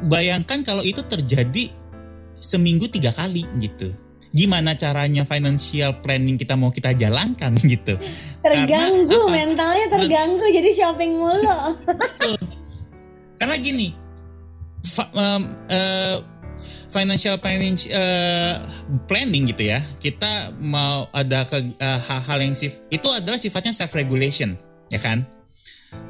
[0.06, 1.74] bayangkan kalau itu terjadi
[2.38, 3.90] seminggu tiga kali gitu.
[4.30, 7.98] Gimana caranya financial planning kita mau kita jalankan gitu?
[8.46, 11.58] Terganggu, Karena mentalnya terganggu jadi shopping mulu.
[13.38, 13.94] Karena gini
[14.84, 16.18] fa- em, eh,
[16.90, 18.56] financial planning eh,
[19.06, 23.94] planning gitu ya kita mau ada ke eh, hal-hal yang sif itu adalah sifatnya self
[23.94, 24.58] regulation
[24.90, 25.24] ya kan?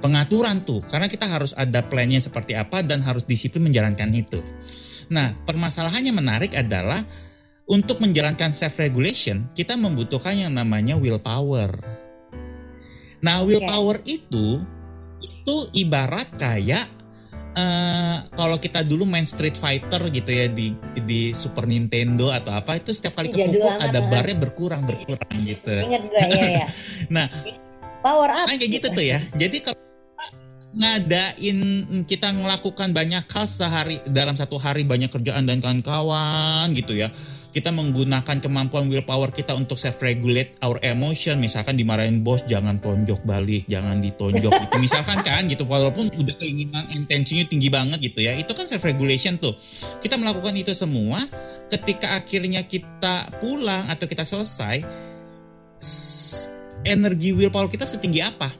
[0.01, 4.41] Pengaturan tuh karena kita harus ada plannya seperti apa dan harus disiplin menjalankan itu.
[5.13, 6.97] Nah permasalahannya menarik adalah
[7.69, 11.69] untuk menjalankan self regulation kita membutuhkan yang namanya willpower.
[13.21, 14.61] Nah willpower itu
[15.21, 16.85] itu ibarat kayak
[17.57, 20.77] eh kalau kita dulu main Street Fighter gitu ya di
[21.09, 25.73] di Super Nintendo atau apa itu setiap kali Jadul kepukul ada barnya berkurang berkurang gitu.
[25.73, 26.67] Ingat gue ya ya.
[27.17, 27.25] Nah,
[28.05, 28.45] Power up.
[28.45, 29.17] kan kayak gitu tuh ya.
[29.33, 29.81] Jadi kalau
[30.77, 31.57] ngadain
[32.05, 37.09] kita melakukan banyak hal sehari dalam satu hari banyak kerjaan dan kawan-kawan gitu ya.
[37.57, 41.41] Kita menggunakan kemampuan willpower kita untuk self regulate our emotion.
[41.41, 44.75] Misalkan dimarahin bos jangan tonjok balik, jangan ditonjok gitu.
[44.77, 48.37] Misalkan kan gitu walaupun udah keinginan intensinya tinggi banget gitu ya.
[48.37, 49.57] Itu kan self regulation tuh.
[49.97, 51.17] Kita melakukan itu semua
[51.73, 54.85] ketika akhirnya kita pulang atau kita selesai
[56.85, 58.53] energi willpower kita setinggi apa?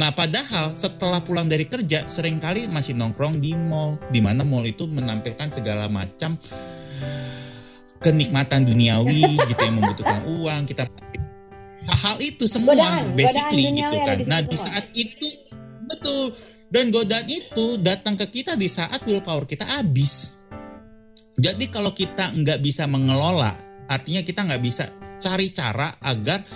[0.00, 4.64] Nah, padahal setelah pulang dari kerja sering kali masih nongkrong di mall, di mana mall
[4.64, 6.40] itu menampilkan segala macam
[8.06, 10.86] kenikmatan duniawi gitu yang membutuhkan uang, kita
[11.90, 14.16] hal itu semua Godaan, basically godaan gitu kan.
[14.30, 14.66] Nah, di semua.
[14.70, 15.28] saat itu
[15.90, 16.24] betul
[16.70, 20.38] dan godaan itu datang ke kita di saat willpower kita habis.
[21.34, 23.58] Jadi kalau kita nggak bisa mengelola,
[23.90, 24.86] artinya kita nggak bisa
[25.18, 26.46] cari cara agar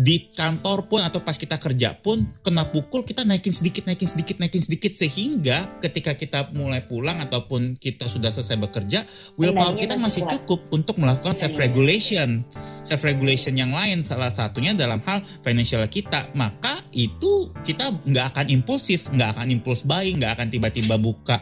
[0.00, 4.40] di kantor pun atau pas kita kerja pun kena pukul kita naikin sedikit naikin sedikit
[4.40, 9.04] naikin sedikit sehingga ketika kita mulai pulang ataupun kita sudah selesai bekerja
[9.36, 12.40] willpower kita masih cukup untuk melakukan self regulation
[12.82, 16.32] self regulation yang lain salah satunya dalam hal financial kita.
[16.32, 21.38] Maka itu kita nggak akan impulsif nggak akan impuls buying nggak akan tiba-tiba buka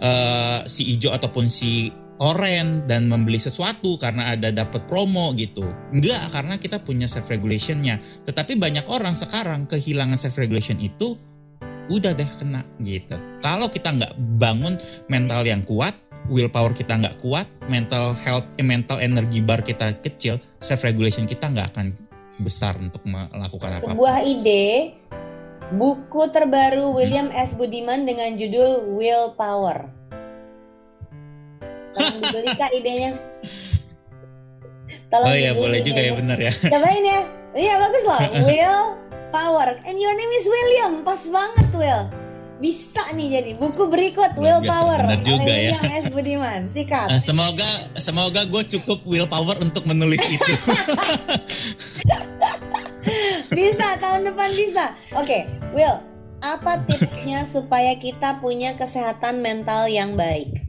[0.00, 5.64] eh, si hijau ataupun si oren dan membeli sesuatu karena ada dapat promo gitu.
[5.92, 8.00] Enggak, karena kita punya self regulationnya.
[8.24, 11.16] Tetapi banyak orang sekarang kehilangan self regulation itu
[11.92, 13.14] udah deh kena gitu.
[13.44, 14.74] Kalau kita nggak bangun
[15.06, 15.94] mental yang kuat,
[16.26, 21.46] willpower kita nggak kuat, mental health, eh, mental energi bar kita kecil, self regulation kita
[21.46, 21.94] nggak akan
[22.42, 23.92] besar untuk melakukan apa-apa.
[23.96, 24.66] Sebuah ide
[25.72, 27.56] buku terbaru William S.
[27.56, 29.95] Budiman dengan judul Willpower.
[31.96, 33.10] Tolong dibeli kak idenya.
[35.08, 36.52] Tolong Oh iya boleh juga ya benar ya.
[36.72, 37.20] Cobain ya.
[37.56, 38.20] Iya bagus loh.
[38.48, 39.00] Will
[39.32, 39.68] Power.
[39.88, 40.92] And your name is William.
[41.02, 42.02] Pas banget Will.
[42.56, 45.76] Bisa nih jadi buku berikut Will Bagus, Power bener juga ya.
[46.00, 46.12] S.
[46.12, 46.68] Budiman.
[46.68, 47.08] Sikat.
[47.08, 50.52] Nah, semoga semoga gue cukup willpower untuk menulis itu.
[53.56, 54.84] Bisa tahun depan bisa.
[55.22, 55.96] Oke, Will.
[56.44, 60.65] Apa tipsnya supaya kita punya kesehatan mental yang baik?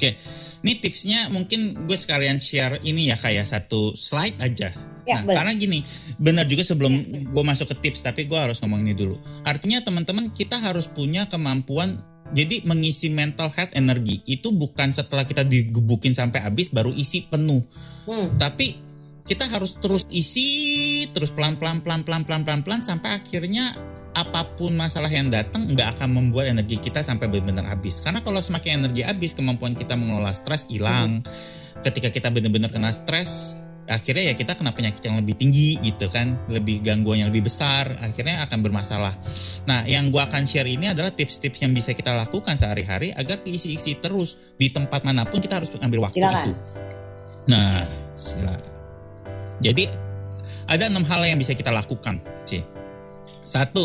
[0.00, 0.16] Oke,
[0.64, 4.72] ini tipsnya mungkin gue sekalian share ini ya kayak satu slide aja.
[5.04, 5.84] Ya, nah, karena gini,
[6.16, 6.88] benar juga sebelum
[7.28, 9.20] gue masuk ke tips, tapi gue harus ngomong ini dulu.
[9.44, 12.00] Artinya teman-teman kita harus punya kemampuan
[12.32, 17.60] jadi mengisi mental health energi itu bukan setelah kita digebukin sampai habis baru isi penuh,
[18.08, 18.40] Hmm.
[18.40, 18.80] tapi
[19.28, 23.76] kita harus terus isi terus pelan-pelan pelan-pelan pelan-pelan pelan sampai akhirnya
[24.20, 28.04] apa pun masalah yang datang nggak akan membuat energi kita sampai benar-benar habis.
[28.04, 31.24] Karena kalau semakin energi habis, kemampuan kita mengelola stres hilang.
[31.80, 33.56] Ketika kita benar-benar kena stres,
[33.88, 37.96] akhirnya ya kita kena penyakit yang lebih tinggi gitu kan, lebih gangguan yang lebih besar,
[37.98, 39.16] akhirnya akan bermasalah.
[39.64, 43.98] Nah, yang gua akan share ini adalah tips-tips yang bisa kita lakukan sehari-hari agar diisi-isi
[43.98, 46.44] terus di tempat mana pun kita harus ambil waktu Silakan.
[46.44, 46.52] itu.
[47.48, 47.66] Nah,
[48.12, 48.68] silakan.
[49.60, 49.84] Jadi
[50.70, 52.62] ada enam hal yang bisa kita lakukan, C.
[53.50, 53.82] Satu,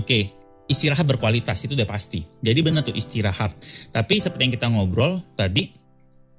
[0.00, 0.18] oke,
[0.64, 2.24] istirahat berkualitas itu udah pasti.
[2.40, 3.52] Jadi benar tuh istirahat.
[3.92, 5.68] Tapi seperti yang kita ngobrol tadi,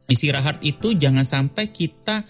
[0.10, 2.26] istirahat itu jangan sampai kita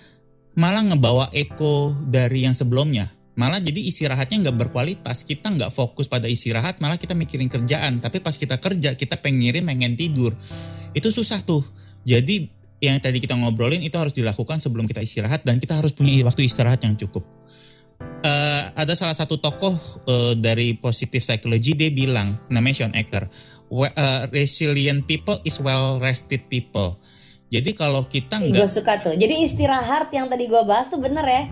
[0.59, 3.11] malah ngebawa eko dari yang sebelumnya.
[3.35, 8.23] malah jadi istirahatnya nggak berkualitas kita nggak fokus pada istirahat malah kita mikirin kerjaan tapi
[8.23, 10.31] pas kita kerja kita pengen pengen tidur
[10.95, 11.59] itu susah tuh
[12.07, 12.47] jadi
[12.79, 16.47] yang tadi kita ngobrolin itu harus dilakukan sebelum kita istirahat dan kita harus punya waktu
[16.47, 17.27] istirahat yang cukup
[18.01, 19.73] uh, ada salah satu tokoh
[20.07, 23.27] uh, dari positive psychology dia bilang namanya Sean Ecker
[23.71, 26.97] uh, resilient people is well rested people
[27.53, 31.25] jadi kalau kita nggak gue suka tuh jadi istirahat yang tadi gue bahas tuh bener
[31.25, 31.45] ya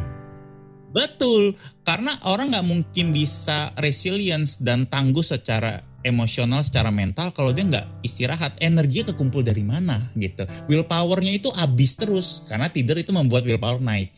[0.93, 7.65] Betul, karena orang nggak mungkin bisa resilience dan tangguh secara emosional, secara mental kalau dia
[7.65, 8.61] nggak istirahat.
[8.61, 10.45] Energi kekumpul dari mana gitu.
[10.69, 14.13] Willpowernya itu habis terus karena tidur itu membuat willpower naik.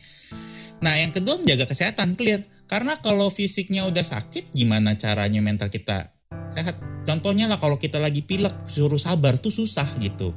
[0.80, 2.42] Nah yang kedua menjaga kesehatan clear.
[2.66, 6.10] Karena kalau fisiknya udah sakit, gimana caranya mental kita
[6.50, 6.82] sehat?
[7.06, 10.34] Contohnya lah kalau kita lagi pilek, suruh sabar tuh susah gitu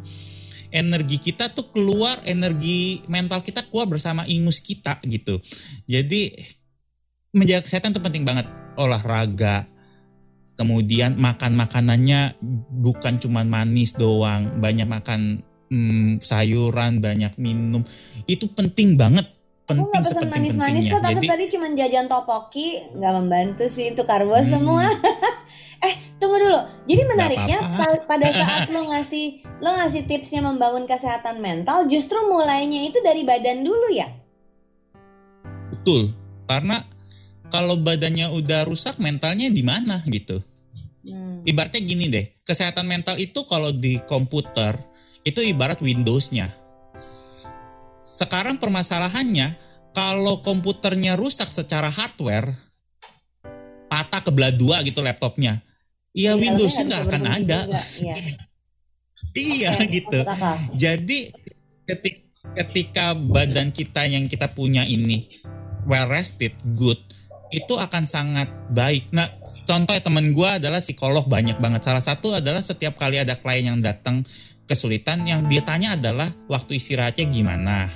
[0.69, 5.41] energi kita tuh keluar energi mental kita keluar bersama ingus kita gitu
[5.89, 6.33] jadi
[7.33, 8.45] menjaga kesehatan tuh penting banget
[8.77, 9.65] olahraga
[10.57, 12.37] kemudian makan makanannya
[12.81, 15.41] bukan cuma manis doang banyak makan
[15.73, 17.81] hmm, sayuran banyak minum
[18.29, 19.25] itu penting banget
[19.69, 24.01] penting Aku gak pesen manis-manis kok takut tadi cuma jajan topoki nggak membantu sih itu
[24.01, 24.49] karbo hmm.
[24.49, 24.83] semua
[25.87, 26.59] eh tunggu dulu.
[26.85, 27.57] Jadi menariknya
[28.03, 33.63] pada saat lo ngasih lo ngasih tipsnya membangun kesehatan mental, justru mulainya itu dari badan
[33.63, 34.11] dulu ya?
[35.71, 36.11] Betul.
[36.45, 36.83] Karena
[37.49, 40.43] kalau badannya udah rusak, mentalnya di mana gitu.
[41.07, 41.41] Hmm.
[41.47, 44.75] Ibaratnya gini deh, kesehatan mental itu kalau di komputer
[45.23, 46.51] itu ibarat Windows-nya.
[48.09, 49.53] Sekarang permasalahannya
[49.93, 52.49] kalau komputernya rusak secara hardware,
[53.85, 55.61] patah kebelah dua gitu laptopnya
[56.13, 57.59] Iya Windowsnya nggak akan ada.
[57.69, 58.15] Iya,
[59.45, 60.19] iya okay, gitu.
[60.73, 61.19] Jadi
[61.85, 62.19] ketika
[62.49, 65.29] ketika badan kita yang kita punya ini
[65.85, 66.97] well rested, good,
[67.49, 69.09] itu akan sangat baik.
[69.09, 69.25] Nah,
[69.65, 71.81] contoh temen gue adalah psikolog banyak banget.
[71.85, 74.21] Salah satu adalah setiap kali ada klien yang datang
[74.69, 77.89] kesulitan, yang dia tanya adalah waktu istirahatnya gimana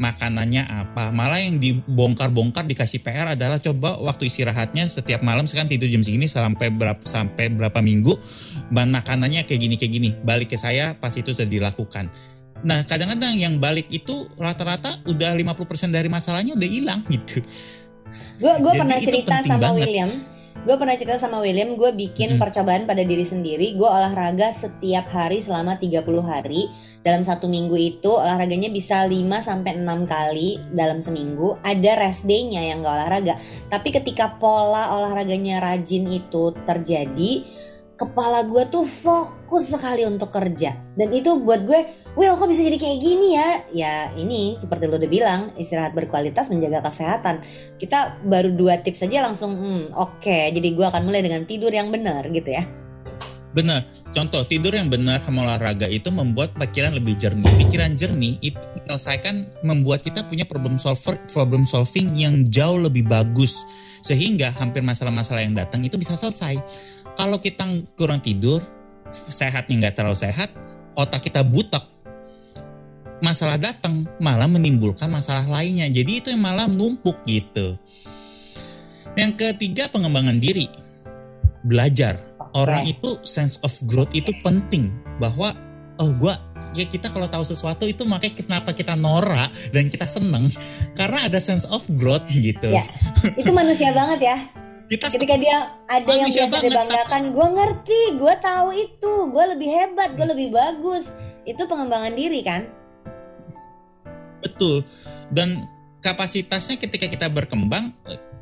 [0.00, 1.12] makanannya apa.
[1.12, 6.24] Malah yang dibongkar-bongkar dikasih PR adalah coba waktu istirahatnya setiap malam sekarang tidur jam segini
[6.24, 8.16] sampai berapa sampai berapa minggu
[8.72, 10.10] bahan makanannya kayak gini kayak gini.
[10.24, 12.08] Balik ke saya pas itu sudah dilakukan.
[12.60, 17.40] Nah, kadang-kadang yang balik itu rata-rata udah 50% dari masalahnya udah hilang gitu.
[18.40, 19.86] Gue gue pernah cerita sama banget.
[19.86, 20.10] William.
[20.60, 22.40] Gue pernah cerita sama William gue bikin hmm.
[22.40, 23.72] percobaan pada diri sendiri.
[23.80, 26.68] Gue olahraga setiap hari selama 30 hari.
[27.00, 31.56] Dalam satu minggu itu olahraganya bisa 5 sampai 6 kali dalam seminggu.
[31.64, 33.34] Ada rest day-nya yang gak olahraga.
[33.72, 37.40] Tapi ketika pola olahraganya rajin itu terjadi
[38.00, 40.72] kepala gue tuh fokus sekali untuk kerja.
[40.96, 41.80] Dan itu buat gue
[42.18, 43.48] Will kok bisa jadi kayak gini ya?
[43.70, 47.38] Ya ini seperti lo udah bilang istirahat berkualitas menjaga kesehatan.
[47.78, 50.50] Kita baru dua tips saja langsung hmm, oke okay.
[50.50, 52.64] jadi gue akan mulai dengan tidur yang benar gitu ya.
[53.54, 53.82] Benar.
[54.10, 57.46] Contoh tidur yang benar sama olahraga itu membuat pikiran lebih jernih.
[57.62, 63.62] Pikiran jernih itu menyelesaikan membuat kita punya problem solver problem solving yang jauh lebih bagus.
[64.02, 66.58] Sehingga hampir masalah-masalah yang datang itu bisa selesai
[67.18, 67.66] kalau kita
[67.98, 68.60] kurang tidur,
[69.10, 70.50] sehatnya nggak terlalu sehat,
[70.94, 71.82] otak kita butek,
[73.20, 75.86] masalah datang malah menimbulkan masalah lainnya.
[75.88, 77.76] Jadi itu yang malah numpuk gitu.
[79.18, 80.66] Yang ketiga pengembangan diri,
[81.66, 82.18] belajar.
[82.50, 84.90] Orang itu sense of growth itu penting
[85.22, 85.54] bahwa
[86.02, 86.34] oh gue
[86.74, 90.50] ya kita kalau tahu sesuatu itu makanya kenapa kita norak dan kita seneng
[90.98, 92.74] karena ada sense of growth gitu.
[92.74, 92.82] Ya,
[93.38, 94.36] itu manusia banget ya
[94.90, 100.18] kita ketika dia ada yang bisa dibanggakan gue ngerti gue tahu itu gue lebih hebat
[100.18, 101.14] gue lebih bagus.
[101.46, 102.66] Itu pengembangan diri kan?
[104.42, 104.82] Betul.
[105.30, 105.62] Dan
[106.02, 107.94] kapasitasnya ketika kita berkembang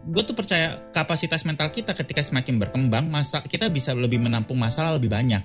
[0.08, 4.96] gue tuh percaya kapasitas mental kita ketika semakin berkembang masa kita bisa lebih menampung masalah
[4.96, 5.44] lebih banyak.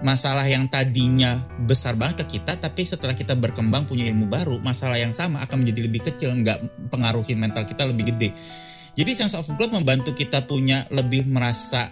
[0.00, 1.36] Masalah yang tadinya
[1.68, 5.60] besar banget ke kita tapi setelah kita berkembang punya ilmu baru masalah yang sama akan
[5.60, 8.32] menjadi lebih kecil nggak pengaruhin mental kita lebih gede
[8.94, 11.90] jadi sense of growth membantu kita punya lebih merasa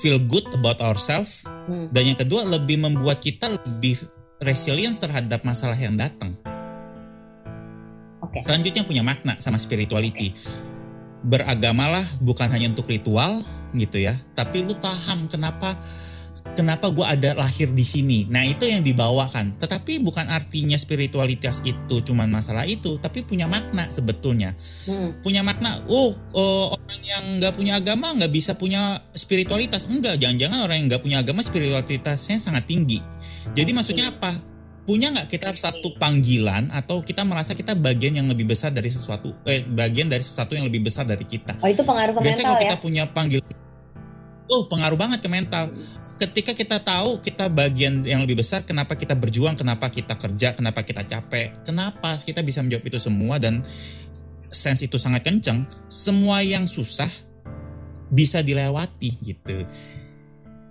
[0.00, 1.92] feel good about ourselves hmm.
[1.92, 4.00] dan yang kedua lebih membuat kita lebih
[4.40, 6.32] resilience terhadap masalah yang datang.
[8.24, 8.40] Okay.
[8.46, 10.32] Selanjutnya punya makna sama spirituality.
[11.20, 13.44] Beragamalah bukan hanya untuk ritual
[13.76, 15.76] gitu ya, tapi lu paham kenapa
[16.54, 18.26] kenapa gue ada lahir di sini.
[18.30, 19.58] Nah itu yang dibawakan.
[19.58, 24.54] Tetapi bukan artinya spiritualitas itu cuma masalah itu, tapi punya makna sebetulnya.
[24.86, 25.16] Hmm.
[25.22, 25.80] Punya makna.
[25.86, 29.86] Oh, oh orang yang nggak punya agama nggak bisa punya spiritualitas.
[29.88, 32.98] Enggak, jangan-jangan orang yang nggak punya agama spiritualitasnya sangat tinggi.
[33.54, 34.50] Jadi maksudnya apa?
[34.90, 39.30] punya nggak kita satu panggilan atau kita merasa kita bagian yang lebih besar dari sesuatu
[39.46, 42.50] eh bagian dari sesuatu yang lebih besar dari kita Oh itu pengaruh ke biasanya mental
[42.50, 42.64] kalau ya?
[42.66, 43.38] kita punya panggil
[44.50, 45.70] oh pengaruh banget ke mental
[46.20, 50.84] ketika kita tahu kita bagian yang lebih besar kenapa kita berjuang kenapa kita kerja kenapa
[50.84, 53.64] kita capek kenapa kita bisa menjawab itu semua dan
[54.52, 55.56] sense itu sangat kenceng
[55.88, 57.08] semua yang susah
[58.12, 59.64] bisa dilewati gitu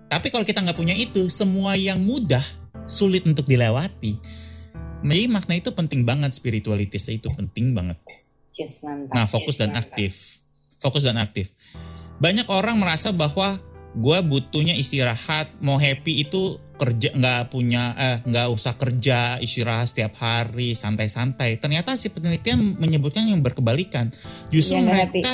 [0.05, 2.43] tapi kalau kita nggak punya itu semua yang mudah
[2.85, 4.13] sulit untuk dilewati
[5.01, 7.97] jadi makna itu penting banget spiritualitas itu penting banget
[8.83, 9.15] mantap.
[9.15, 9.87] Nah, fokus dan mantap.
[9.87, 10.11] aktif.
[10.79, 11.51] Fokus dan aktif.
[12.19, 13.59] Banyak orang merasa bahwa
[13.95, 20.15] gue butuhnya istirahat, mau happy itu kerja nggak punya eh nggak usah kerja istirahat setiap
[20.21, 21.59] hari santai-santai.
[21.59, 24.07] Ternyata si penelitian menyebutkan yang berkebalikan.
[24.47, 25.31] Justru Yang mereka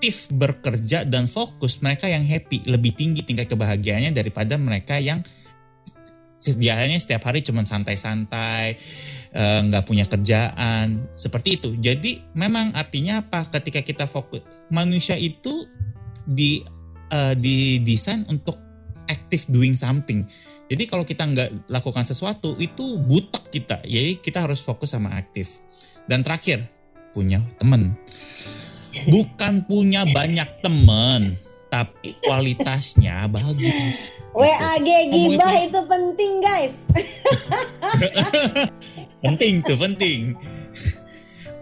[0.00, 5.20] aktif bekerja dan fokus mereka yang happy lebih tinggi tingkat kebahagiaannya daripada mereka yang
[6.40, 8.72] sedianya setiap hari cuma santai-santai
[9.36, 14.40] eh, nggak punya kerjaan seperti itu jadi memang artinya apa ketika kita fokus
[14.72, 15.68] manusia itu
[16.24, 16.64] di
[17.10, 18.56] eh, didesain untuk
[19.10, 20.22] active doing something.
[20.70, 23.82] Jadi kalau kita nggak lakukan sesuatu itu butek kita.
[23.82, 25.58] Jadi kita harus fokus sama aktif
[26.06, 26.62] dan terakhir
[27.10, 27.98] punya temen.
[29.10, 31.34] Bukan punya banyak temen
[31.70, 34.10] tapi kualitasnya bagus.
[34.34, 36.74] WAG gibah tentang- itu penting guys.
[39.24, 40.34] penting tuh penting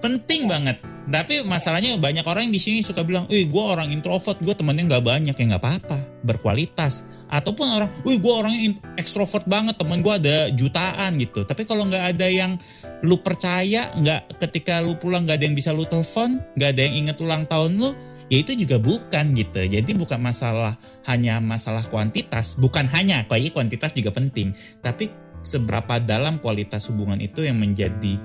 [0.01, 4.37] penting banget tapi masalahnya banyak orang yang di sini suka bilang, "Wih, gue orang introvert,
[4.45, 9.81] gue temennya nggak banyak ya nggak apa-apa, berkualitas." Ataupun orang, "Wih, gue orangnya ekstrovert banget,
[9.81, 12.61] temen gue ada jutaan gitu." Tapi kalau nggak ada yang
[13.01, 16.95] lu percaya, nggak ketika lu pulang nggak ada yang bisa lu telepon, nggak ada yang
[17.09, 17.97] inget ulang tahun lu,
[18.29, 19.65] ya itu juga bukan gitu.
[19.65, 20.77] Jadi bukan masalah
[21.09, 24.53] hanya masalah kuantitas, bukan hanya, apalagi kuantitas juga penting,
[24.85, 25.09] tapi
[25.41, 28.21] seberapa dalam kualitas hubungan itu yang menjadi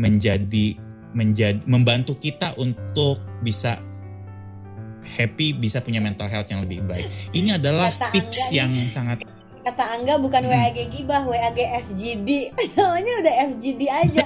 [0.00, 3.76] menjadi menjadi membantu kita untuk bisa
[5.02, 7.04] happy, bisa punya mental health yang lebih baik.
[7.36, 9.22] Ini adalah Kata tips yang sangat
[9.62, 10.52] Kata Angga bukan Hmm.
[10.52, 12.50] WAG gibah, WAG FGD.
[12.76, 14.24] Namanya udah FGD aja.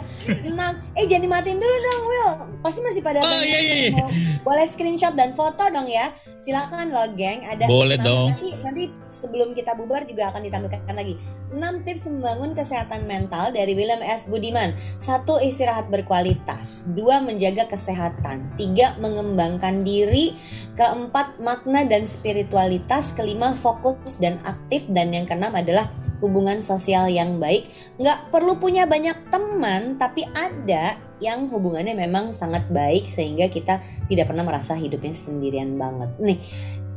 [0.51, 2.31] Nah, eh jangan dimatiin dulu dong, Will.
[2.59, 4.11] Pasti masih pada Oh, iya, iya, mau-
[4.43, 6.09] Boleh screenshot dan foto dong ya.
[6.37, 7.45] Silakan loh, geng.
[7.45, 8.27] Ada Boleh nanti- dong.
[8.29, 11.15] Nanti nanti sebelum kita bubar juga akan ditampilkan lagi
[11.49, 14.27] 6 tips membangun kesehatan mental dari William S.
[14.27, 14.71] Budiman.
[14.97, 16.89] Satu, istirahat berkualitas.
[16.89, 18.57] Dua, menjaga kesehatan.
[18.57, 20.33] Tiga, mengembangkan diri.
[20.75, 23.13] Keempat, makna dan spiritualitas.
[23.13, 24.89] Kelima, fokus dan aktif.
[24.89, 25.91] Dan yang keenam adalah
[26.25, 27.69] hubungan sosial yang baik.
[28.01, 34.29] Nggak perlu punya banyak teman, tapi ada yang hubungannya memang sangat baik sehingga kita tidak
[34.29, 36.13] pernah merasa hidupnya sendirian banget.
[36.21, 36.39] Nih,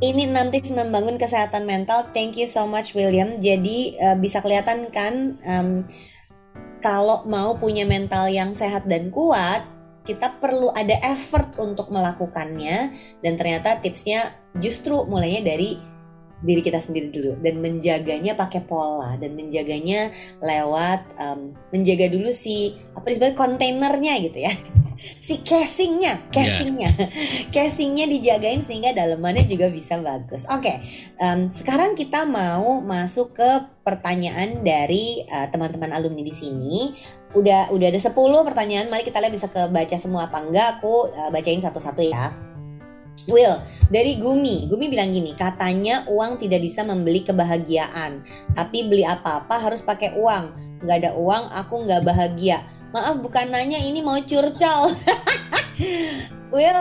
[0.00, 2.08] ini nanti membangun kesehatan mental.
[2.12, 3.40] Thank you so much William.
[3.40, 5.84] Jadi eh, bisa kelihatan kan em,
[6.80, 9.60] kalau mau punya mental yang sehat dan kuat,
[10.04, 12.88] kita perlu ada effort untuk melakukannya
[13.20, 15.76] dan ternyata tipsnya justru mulainya dari
[16.40, 20.08] diri kita sendiri dulu dan menjaganya pakai pola dan menjaganya
[20.40, 24.52] lewat em, menjaga dulu si apa disebut kontainernya gitu ya.
[25.00, 26.92] Si casingnya casingnya.
[27.56, 30.44] Casingnya dijagain sehingga dalemannya juga bisa bagus.
[30.52, 30.76] Oke
[31.16, 33.50] em, sekarang kita mau masuk ke
[33.80, 36.92] pertanyaan dari eh, teman-teman alumni di sini.
[37.32, 38.12] Udah udah ada 10
[38.44, 40.84] pertanyaan mari kita lihat bisa kebaca semua apa enggak.
[40.84, 42.49] Aku eh, bacain satu-satu ya
[43.28, 43.58] Will,
[43.92, 44.70] dari Gumi.
[44.70, 48.24] Gumi bilang gini, katanya uang tidak bisa membeli kebahagiaan.
[48.56, 50.44] Tapi beli apa-apa harus pakai uang.
[50.80, 52.64] Nggak ada uang, aku nggak bahagia.
[52.96, 54.88] Maaf bukan nanya, ini mau curcol.
[56.54, 56.80] Will,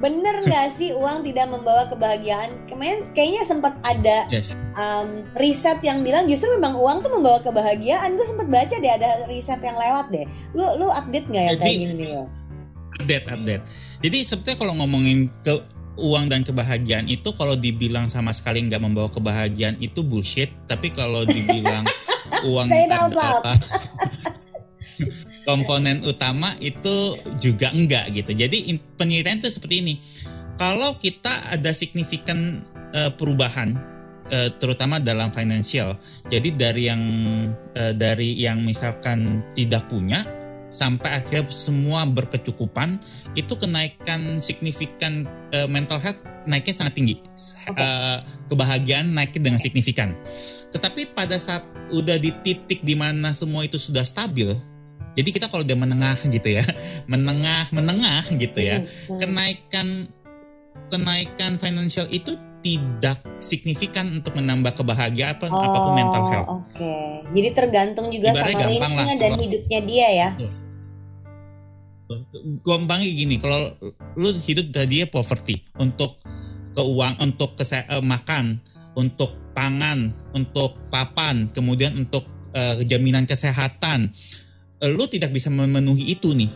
[0.00, 2.64] bener nggak sih uang tidak membawa kebahagiaan?
[2.70, 4.56] Kemarin kayaknya sempat ada yes.
[4.78, 8.16] um, riset yang bilang justru memang uang tuh membawa kebahagiaan.
[8.16, 10.24] Gue sempat baca deh ada riset yang lewat deh.
[10.56, 12.08] Lu lu update nggak yang kayak gini
[13.00, 13.64] update update.
[14.04, 15.56] Jadi sebetulnya kalau ngomongin ke
[16.00, 20.48] uang dan kebahagiaan itu kalau dibilang sama sekali nggak membawa kebahagiaan itu bullshit.
[20.64, 21.84] Tapi kalau dibilang
[22.50, 23.54] uang apa
[25.48, 28.32] komponen utama itu juga enggak gitu.
[28.32, 29.94] Jadi penelitian itu seperti ini.
[30.56, 32.60] Kalau kita ada signifikan
[32.92, 33.76] eh, perubahan
[34.28, 35.96] eh, terutama dalam financial.
[36.28, 37.02] Jadi dari yang
[37.76, 40.39] eh, dari yang misalkan tidak punya
[40.70, 42.96] sampai akhirnya semua berkecukupan
[43.34, 47.18] itu kenaikan signifikan eh, mental health naiknya sangat tinggi.
[47.68, 50.14] Eh, kebahagiaan naiknya dengan signifikan.
[50.70, 54.54] Tetapi pada saat udah di titik di mana semua itu sudah stabil,
[55.12, 56.62] jadi kita kalau udah menengah gitu ya,
[57.12, 59.18] menengah menengah gitu ya, Hmm, hmm.
[59.18, 59.86] kenaikan
[60.88, 66.48] kenaikan financial itu tidak signifikan untuk menambah kebahagiaan apa apa pun mental health.
[66.48, 66.96] Oh, Oke,
[67.32, 70.28] jadi tergantung juga Ibaratnya sama gampang lah, range-nya dan kalau- hidupnya dia ya.
[72.66, 73.70] Gampangnya gini kalau
[74.18, 76.18] lu hidup tadi ya poverty untuk
[76.74, 78.58] keuang untuk kese- eh, makan
[78.98, 84.10] untuk pangan untuk papan kemudian untuk eh, jaminan kesehatan
[84.82, 86.50] eh, lu tidak bisa memenuhi itu nih.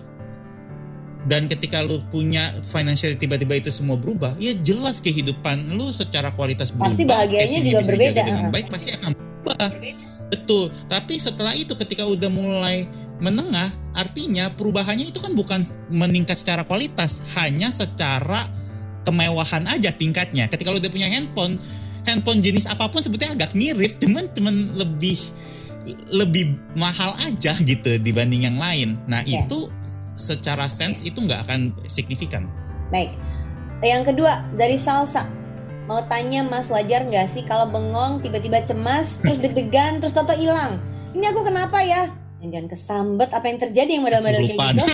[1.24, 6.68] Dan ketika lu punya financial tiba-tiba itu semua berubah ya jelas kehidupan lu secara kualitas
[6.68, 6.92] berubah.
[6.92, 9.72] Pasti bahagianya juga berbeda, dengan baik pasti akan berubah.
[10.28, 10.68] Betul.
[10.84, 12.84] Tapi setelah itu ketika udah mulai
[13.22, 18.42] menengah artinya perubahannya itu kan bukan meningkat secara kualitas hanya secara
[19.06, 21.54] kemewahan aja tingkatnya ketika lu udah punya handphone
[22.08, 25.18] handphone jenis apa pun sebetulnya agak mirip cuman cuman lebih
[26.10, 29.46] lebih mahal aja gitu dibanding yang lain nah Ya.
[29.46, 29.70] itu
[30.18, 32.50] secara sense itu nggak akan signifikan
[32.94, 33.10] Baik.
[33.82, 35.26] Yang kedua dari salsa.
[35.90, 40.80] Mau tanya Mas wajar nggak sih kalau bengong tiba-tiba cemas terus deg-degan terus toto hilang.
[41.12, 42.08] Ini aku kenapa ya?
[42.44, 44.84] Jangan kesambet apa yang terjadi yang modal-modal kayak gitu.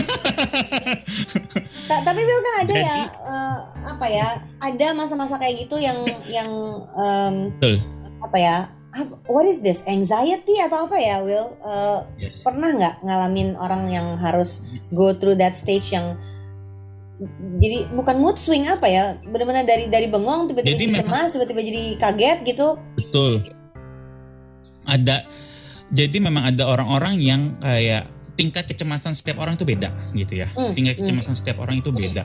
[1.88, 3.56] Ta- tapi Will kan ada Jadi- ya eh,
[3.88, 4.26] apa ya?
[4.60, 5.96] Ada masa-masa kayak gitu yang
[6.28, 6.48] yang
[7.50, 7.74] Betul.
[8.20, 8.56] apa ya?
[9.26, 9.82] What is this?
[9.84, 11.54] Anxiety atau apa ya, Will?
[11.56, 12.42] Eh, Yes.
[12.42, 16.16] pernah nggak ngalamin orang yang harus go through that stage yang
[17.60, 21.82] jadi bukan mood swing apa ya benar-benar dari dari bengong tiba-tiba Jadi cemas tiba-tiba jadi
[22.00, 23.44] kaget gitu Betul.
[24.88, 25.20] Ada
[25.90, 28.06] jadi memang ada orang-orang yang kayak
[28.38, 30.48] tingkat kecemasan setiap orang itu beda gitu ya.
[30.56, 31.02] Hmm, Tingkat hmm.
[31.04, 32.24] kecemasan setiap orang itu beda.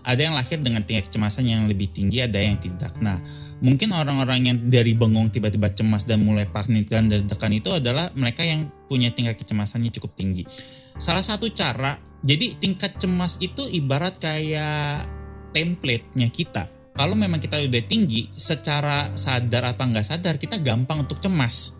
[0.00, 2.96] Ada yang lahir dengan tingkat kecemasan yang lebih tinggi, ada yang tidak.
[3.04, 3.20] Nah,
[3.60, 8.40] mungkin orang-orang yang dari bengong tiba-tiba cemas dan mulai panik dan deg-degan itu adalah mereka
[8.40, 10.48] yang punya tingkat kecemasannya cukup tinggi.
[10.96, 15.04] Salah satu cara, jadi tingkat cemas itu ibarat kayak
[15.52, 16.64] template-nya kita.
[16.96, 21.79] Kalau memang kita udah tinggi, secara sadar apa nggak sadar, kita gampang untuk cemas.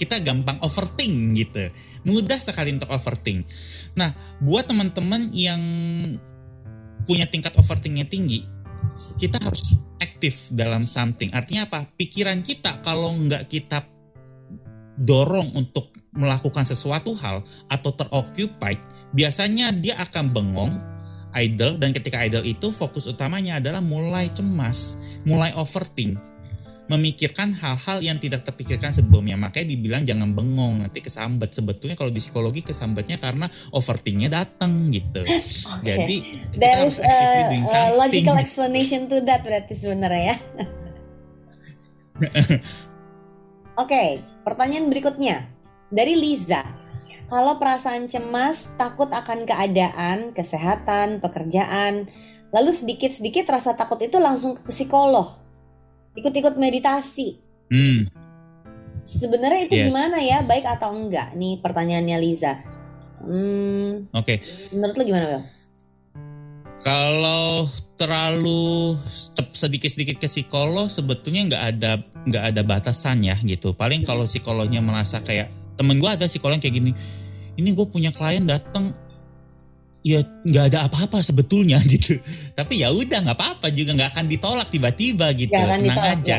[0.00, 1.68] Kita gampang overthink gitu.
[2.08, 3.44] Mudah sekali untuk overthink.
[4.00, 4.08] Nah,
[4.40, 5.60] buat teman-teman yang
[7.04, 8.48] punya tingkat overthinknya tinggi,
[9.20, 11.28] kita harus aktif dalam something.
[11.36, 11.84] Artinya apa?
[12.00, 13.84] Pikiran kita kalau nggak kita
[15.00, 18.80] dorong untuk melakukan sesuatu hal atau teroccupied,
[19.14, 20.72] biasanya dia akan bengong,
[21.34, 26.18] idle dan ketika idle itu fokus utamanya adalah mulai cemas, mulai overthink,
[26.90, 29.38] memikirkan hal-hal yang tidak terpikirkan sebelumnya.
[29.38, 31.54] Makanya dibilang jangan bengong, nanti kesambet.
[31.54, 35.22] Sebetulnya kalau di psikologi kesambetnya karena overthinknya datang gitu.
[35.88, 37.98] Jadi kita there is a, a something.
[37.98, 40.36] logical explanation to that berarti sebenarnya ya
[43.82, 44.02] oke
[44.44, 45.48] pertanyaan berikutnya
[45.88, 46.62] dari Liza
[47.30, 52.06] kalau perasaan cemas takut akan keadaan kesehatan pekerjaan
[52.50, 55.39] lalu sedikit-sedikit rasa takut itu langsung ke psikolog
[56.14, 57.38] ikut-ikut meditasi
[57.70, 58.02] Hmm.
[59.00, 59.94] Sebenarnya itu Yes.
[59.94, 61.38] gimana ya, baik atau enggak?
[61.38, 62.58] Nih pertanyaannya Liza.
[63.22, 64.42] Hmm, Oke,
[64.74, 65.42] menurut lu gimana, Bel?
[66.80, 67.68] kalau
[68.00, 68.96] terlalu
[69.52, 71.90] sedikit-sedikit ke psikolog sebetulnya nggak ada
[72.24, 73.76] nggak ada batasan ya gitu.
[73.76, 76.92] Paling kalau psikolognya merasa kayak temen gue ada psikolog yang kayak gini,
[77.60, 78.96] ini gue punya klien datang
[80.00, 82.16] ya nggak ada apa-apa sebetulnya gitu.
[82.56, 85.52] Tapi ya udah nggak apa-apa juga nggak akan ditolak tiba-tiba gitu.
[85.52, 86.38] Akan Tenang ditolak, aja.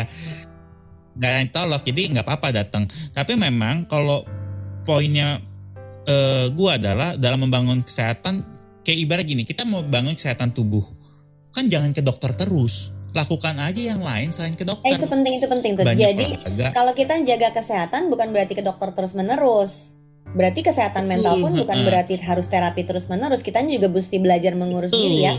[1.18, 2.84] Nggak akan ditolak jadi nggak apa-apa datang.
[3.14, 4.26] Tapi memang kalau
[4.86, 5.38] poinnya
[6.10, 8.42] eh, gue adalah dalam membangun kesehatan
[8.82, 10.82] kayak ibarat gini kita mau bangun kesehatan tubuh
[11.54, 15.34] kan jangan ke dokter terus lakukan aja yang lain selain ke Eh dokter itu penting
[15.36, 15.84] itu penting tuh.
[15.84, 20.00] banyak Jadi olahraga kalau kita jaga kesehatan bukan berarti ke dokter terus menerus.
[20.32, 23.44] Berarti kesehatan mental pun bukan berarti harus terapi terus menerus.
[23.44, 25.04] Kita juga mesti belajar mengurus Betul.
[25.04, 25.36] diri ya.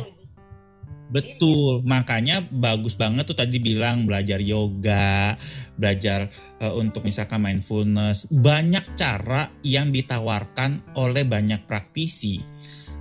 [1.13, 5.37] Betul, makanya bagus banget tuh tadi bilang belajar yoga,
[5.77, 12.41] belajar eh, untuk misalkan mindfulness, banyak cara yang ditawarkan oleh banyak praktisi.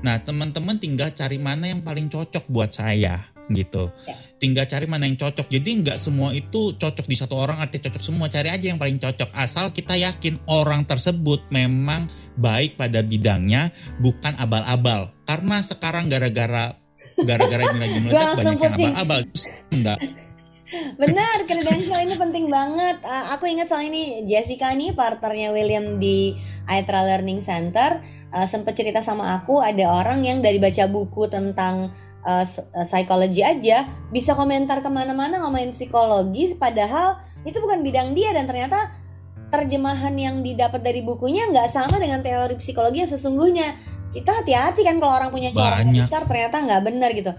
[0.03, 3.91] Nah, teman-teman tinggal cari mana yang paling cocok buat saya gitu.
[4.07, 4.15] Ya.
[4.41, 5.47] Tinggal cari mana yang cocok.
[5.47, 8.27] Jadi nggak semua itu cocok di satu orang artinya cocok semua.
[8.27, 9.29] Cari aja yang paling cocok.
[9.35, 13.69] Asal kita yakin orang tersebut memang baik pada bidangnya,
[14.01, 15.11] bukan abal-abal.
[15.27, 16.73] Karena sekarang gara-gara
[17.25, 19.19] gara-gara ini lagi meledak banyak yang abal-abal.
[19.73, 19.99] Enggak.
[20.71, 23.03] Benar, kredensial ini penting banget.
[23.03, 26.31] Uh, aku ingat soal ini Jessica nih partnernya William di
[26.71, 27.99] Aetra Learning Center
[28.31, 31.91] uh, sempat cerita sama aku ada orang yang dari baca buku tentang
[32.23, 32.45] uh,
[32.87, 33.83] psikologi aja
[34.15, 39.01] bisa komentar ke mana-mana ngomongin psikologi padahal itu bukan bidang dia dan ternyata
[39.51, 43.67] terjemahan yang didapat dari bukunya nggak sama dengan teori psikologi yang sesungguhnya.
[44.11, 47.31] Kita hati-hati kan kalau orang punya corak besar ternyata nggak benar gitu.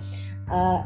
[0.52, 0.80] Uh,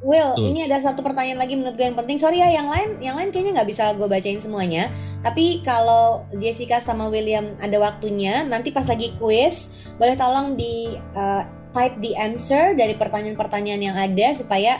[0.00, 0.48] Will, Betul.
[0.48, 2.16] ini ada satu pertanyaan lagi menurut gue yang penting.
[2.16, 4.88] Sorry ya, yang lain, yang lain kayaknya nggak bisa gue bacain semuanya.
[5.20, 11.44] Tapi kalau Jessica sama William ada waktunya, nanti pas lagi quiz, boleh tolong di uh,
[11.76, 14.74] type the answer dari pertanyaan-pertanyaan yang ada supaya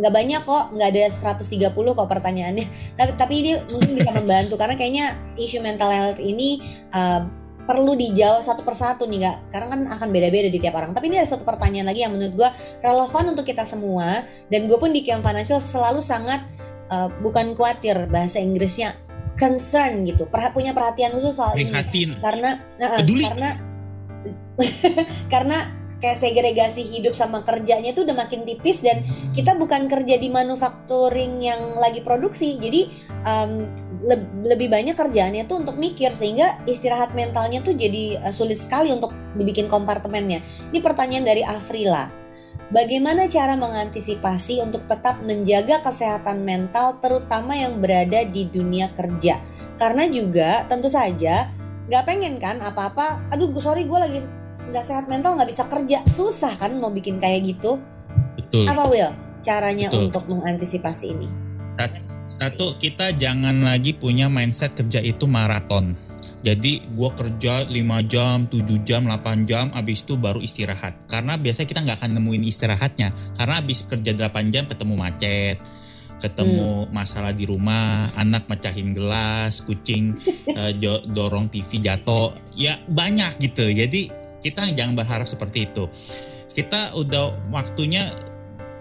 [0.00, 1.02] nggak banyak kok, nggak ada
[1.36, 2.66] 130 kok pertanyaannya.
[2.96, 5.06] Tapi tapi ini mungkin bisa membantu karena kayaknya
[5.36, 6.64] isu mental health ini
[6.96, 10.92] uh, perlu dijawab satu persatu nih nggak karena kan akan beda-beda di tiap orang.
[10.92, 12.50] Tapi ini ada satu pertanyaan lagi yang menurut gue
[12.84, 14.24] relevan untuk kita semua.
[14.52, 16.44] Dan gue pun di QM Financial selalu sangat
[16.92, 18.92] uh, bukan khawatir bahasa Inggrisnya
[19.40, 20.28] concern gitu.
[20.28, 21.72] Perha- punya perhatian khusus soal ini.
[21.72, 22.10] Prihatin.
[22.20, 23.24] karena uh, Peduli.
[23.24, 23.50] karena
[25.32, 25.58] karena
[26.04, 29.00] kayak segregasi hidup sama kerjanya tuh udah makin tipis dan
[29.32, 32.60] kita bukan kerja di manufacturing yang lagi produksi.
[32.60, 32.92] Jadi
[33.24, 33.64] um,
[34.04, 38.92] le- lebih banyak kerjaannya tuh untuk mikir sehingga istirahat mentalnya tuh jadi uh, sulit sekali
[38.92, 40.44] untuk dibikin kompartemennya.
[40.68, 42.12] Ini pertanyaan dari Afrila.
[42.68, 49.40] Bagaimana cara mengantisipasi untuk tetap menjaga kesehatan mental terutama yang berada di dunia kerja?
[49.80, 51.48] Karena juga tentu saja
[51.84, 54.20] nggak pengen kan apa-apa aduh sorry gue lagi
[54.70, 57.80] nggak sehat mental nggak bisa kerja susah kan mau bikin kayak gitu
[58.38, 58.64] Betul.
[58.70, 59.12] apa Will
[59.44, 60.08] caranya Betul.
[60.08, 61.28] untuk mengantisipasi ini
[62.34, 65.94] Satu, kita jangan lagi punya mindset kerja itu maraton.
[66.44, 67.72] Jadi gue kerja 5
[68.04, 70.92] jam, 7 jam, 8 jam, abis itu baru istirahat.
[71.08, 73.08] Karena biasanya kita nggak akan nemuin istirahatnya.
[73.38, 75.56] Karena abis kerja 8 jam ketemu macet,
[76.20, 80.12] ketemu masalah di rumah, anak mecahin gelas, kucing
[80.60, 83.64] eh, jo- dorong TV jatuh, ya banyak gitu.
[83.72, 85.88] Jadi kita jangan berharap seperti itu.
[86.52, 88.12] Kita udah waktunya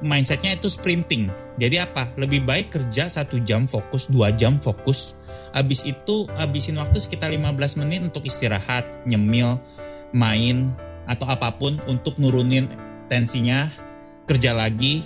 [0.03, 1.31] mindsetnya itu sprinting.
[1.55, 2.05] Jadi apa?
[2.19, 5.15] Lebih baik kerja satu jam fokus, dua jam fokus.
[5.55, 9.57] Habis itu habisin waktu sekitar 15 menit untuk istirahat, nyemil,
[10.11, 10.75] main
[11.07, 12.67] atau apa pun untuk nurunin
[13.07, 13.71] tensinya.
[14.23, 15.03] Kerja lagi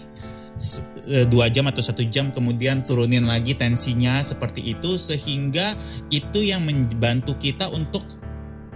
[1.10, 5.74] eh, dua jam atau satu jam kemudian turunin lagi tensinya seperti itu sehingga
[6.14, 8.05] itu yang membantu kita untuk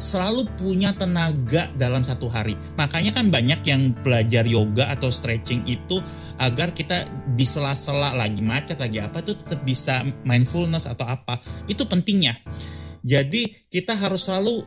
[0.02, 2.58] selalu punya tenaga dalam satu hari.
[2.74, 6.02] Makanya kan banyak yang belajar yoga atau stretching itu
[6.42, 7.06] agar kita
[7.38, 11.38] di sela-sela lagi macet lagi apa tuh tetap bisa mindfulness atau apa.
[11.70, 12.34] Itu pentingnya.
[13.06, 14.66] Jadi kita harus selalu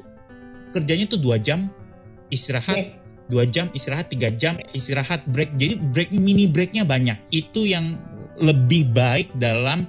[0.71, 1.67] kerjanya tuh dua jam
[2.31, 7.95] istirahat dua jam istirahat tiga jam istirahat break jadi break mini breaknya banyak itu yang
[8.43, 9.87] lebih baik dalam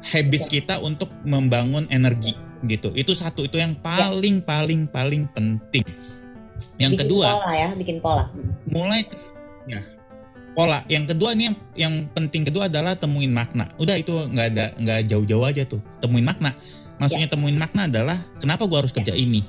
[0.00, 2.92] habits kita untuk membangun energi gitu.
[2.92, 5.84] Itu satu itu yang paling paling paling penting.
[6.80, 8.24] Yang bikin kedua pola ya bikin pola.
[8.68, 9.00] Mulai
[9.68, 9.80] ya.
[10.52, 10.78] pola.
[10.88, 13.72] Yang kedua nih yang, yang penting kedua adalah temuin makna.
[13.80, 15.80] Udah itu nggak ada nggak jauh-jauh aja tuh.
[16.00, 16.56] Temuin makna.
[17.00, 19.40] Maksudnya temuin makna adalah kenapa gua harus kerja ini?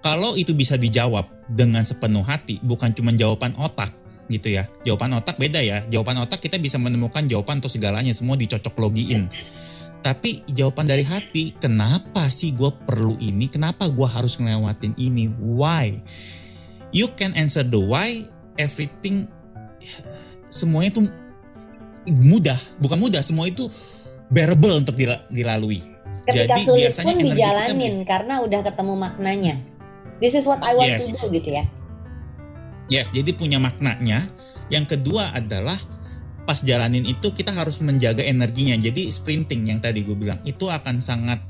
[0.00, 3.90] Kalau itu bisa dijawab dengan sepenuh hati bukan cuma jawaban otak
[4.30, 4.70] gitu ya.
[4.86, 5.82] Jawaban otak beda ya.
[5.90, 9.28] Jawaban otak kita bisa menemukan jawaban untuk segalanya semua dicocok logiin
[10.00, 13.52] tapi jawaban dari hati kenapa sih gue perlu ini?
[13.52, 15.28] Kenapa gue harus ngelewatin ini?
[15.36, 16.00] Why?
[16.90, 18.24] You can answer the why
[18.56, 19.28] everything
[20.48, 21.02] semuanya itu
[22.10, 22.56] mudah.
[22.80, 23.68] Bukan mudah semua itu
[24.32, 25.78] bearable untuk dila- dilalui.
[26.24, 29.54] Ketika Jadi sulit biasanya pun energi kita dijalanin karena udah ketemu maknanya.
[30.20, 31.12] This is what I want Yes.
[31.12, 31.64] to do gitu ya.
[32.90, 34.26] Yes, jadi punya maknanya.
[34.68, 35.78] Yang kedua adalah
[36.44, 38.76] pas jalanin itu kita harus menjaga energinya.
[38.76, 41.40] Jadi sprinting yang tadi gue bilang itu akan sangat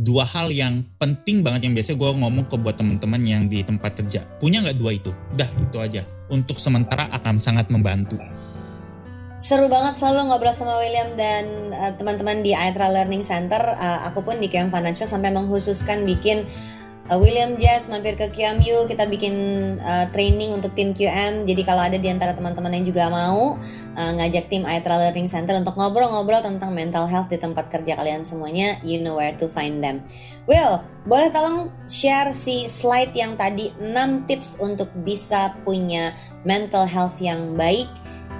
[0.00, 4.00] dua hal yang penting banget yang biasa gue ngomong ke buat teman-teman yang di tempat
[4.00, 4.24] kerja.
[4.40, 5.12] Punya nggak dua itu?
[5.36, 6.02] Udah itu aja.
[6.32, 8.16] Untuk sementara akan sangat membantu.
[9.40, 13.60] Seru banget selalu ngobrol sama William dan uh, teman-teman di Aetra Learning Center.
[13.72, 16.44] Uh, aku pun di QM Financial sampai menghususkan bikin
[17.10, 19.34] uh, William Jazz mampir ke QM yuk kita bikin
[19.82, 21.44] uh, training untuk tim QM.
[21.44, 23.58] Jadi kalau ada di antara teman-teman yang juga mau
[23.98, 28.22] uh, ngajak tim Aetra Learning Center untuk ngobrol-ngobrol tentang mental health di tempat kerja kalian
[28.22, 30.06] semuanya, you know where to find them.
[30.46, 36.14] Will, boleh tolong share si slide yang tadi 6 tips untuk bisa punya
[36.46, 37.90] mental health yang baik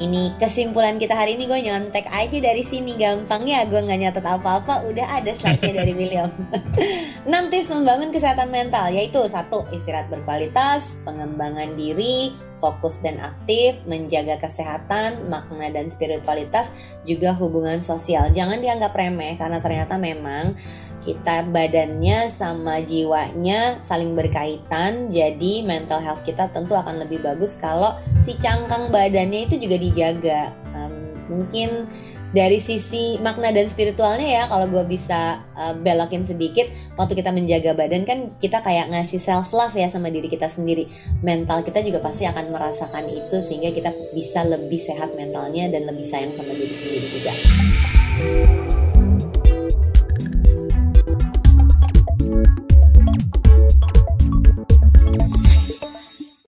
[0.00, 2.96] ini kesimpulan kita hari ini gue nyontek aja dari sini.
[2.96, 6.32] Gampang ya gue nggak nyatet apa-apa udah ada slide-nya dari William.
[7.28, 14.36] 6 tips membangun kesehatan mental yaitu satu istirahat berkualitas pengembangan diri fokus dan aktif menjaga
[14.36, 18.32] kesehatan makna dan spiritualitas juga hubungan sosial.
[18.32, 20.56] Jangan dianggap remeh karena ternyata memang
[21.00, 27.96] kita badannya sama jiwanya saling berkaitan jadi mental health kita tentu akan lebih bagus kalau
[28.20, 30.52] si cangkang badannya itu juga dijaga.
[30.76, 31.86] Em, Mungkin
[32.30, 37.74] dari sisi makna dan spiritualnya ya kalau gue bisa uh, belokin sedikit waktu kita menjaga
[37.74, 40.90] badan kan kita kayak ngasih self love ya sama diri kita sendiri.
[41.22, 46.06] Mental kita juga pasti akan merasakan itu sehingga kita bisa lebih sehat mentalnya dan lebih
[46.06, 47.32] sayang sama diri sendiri juga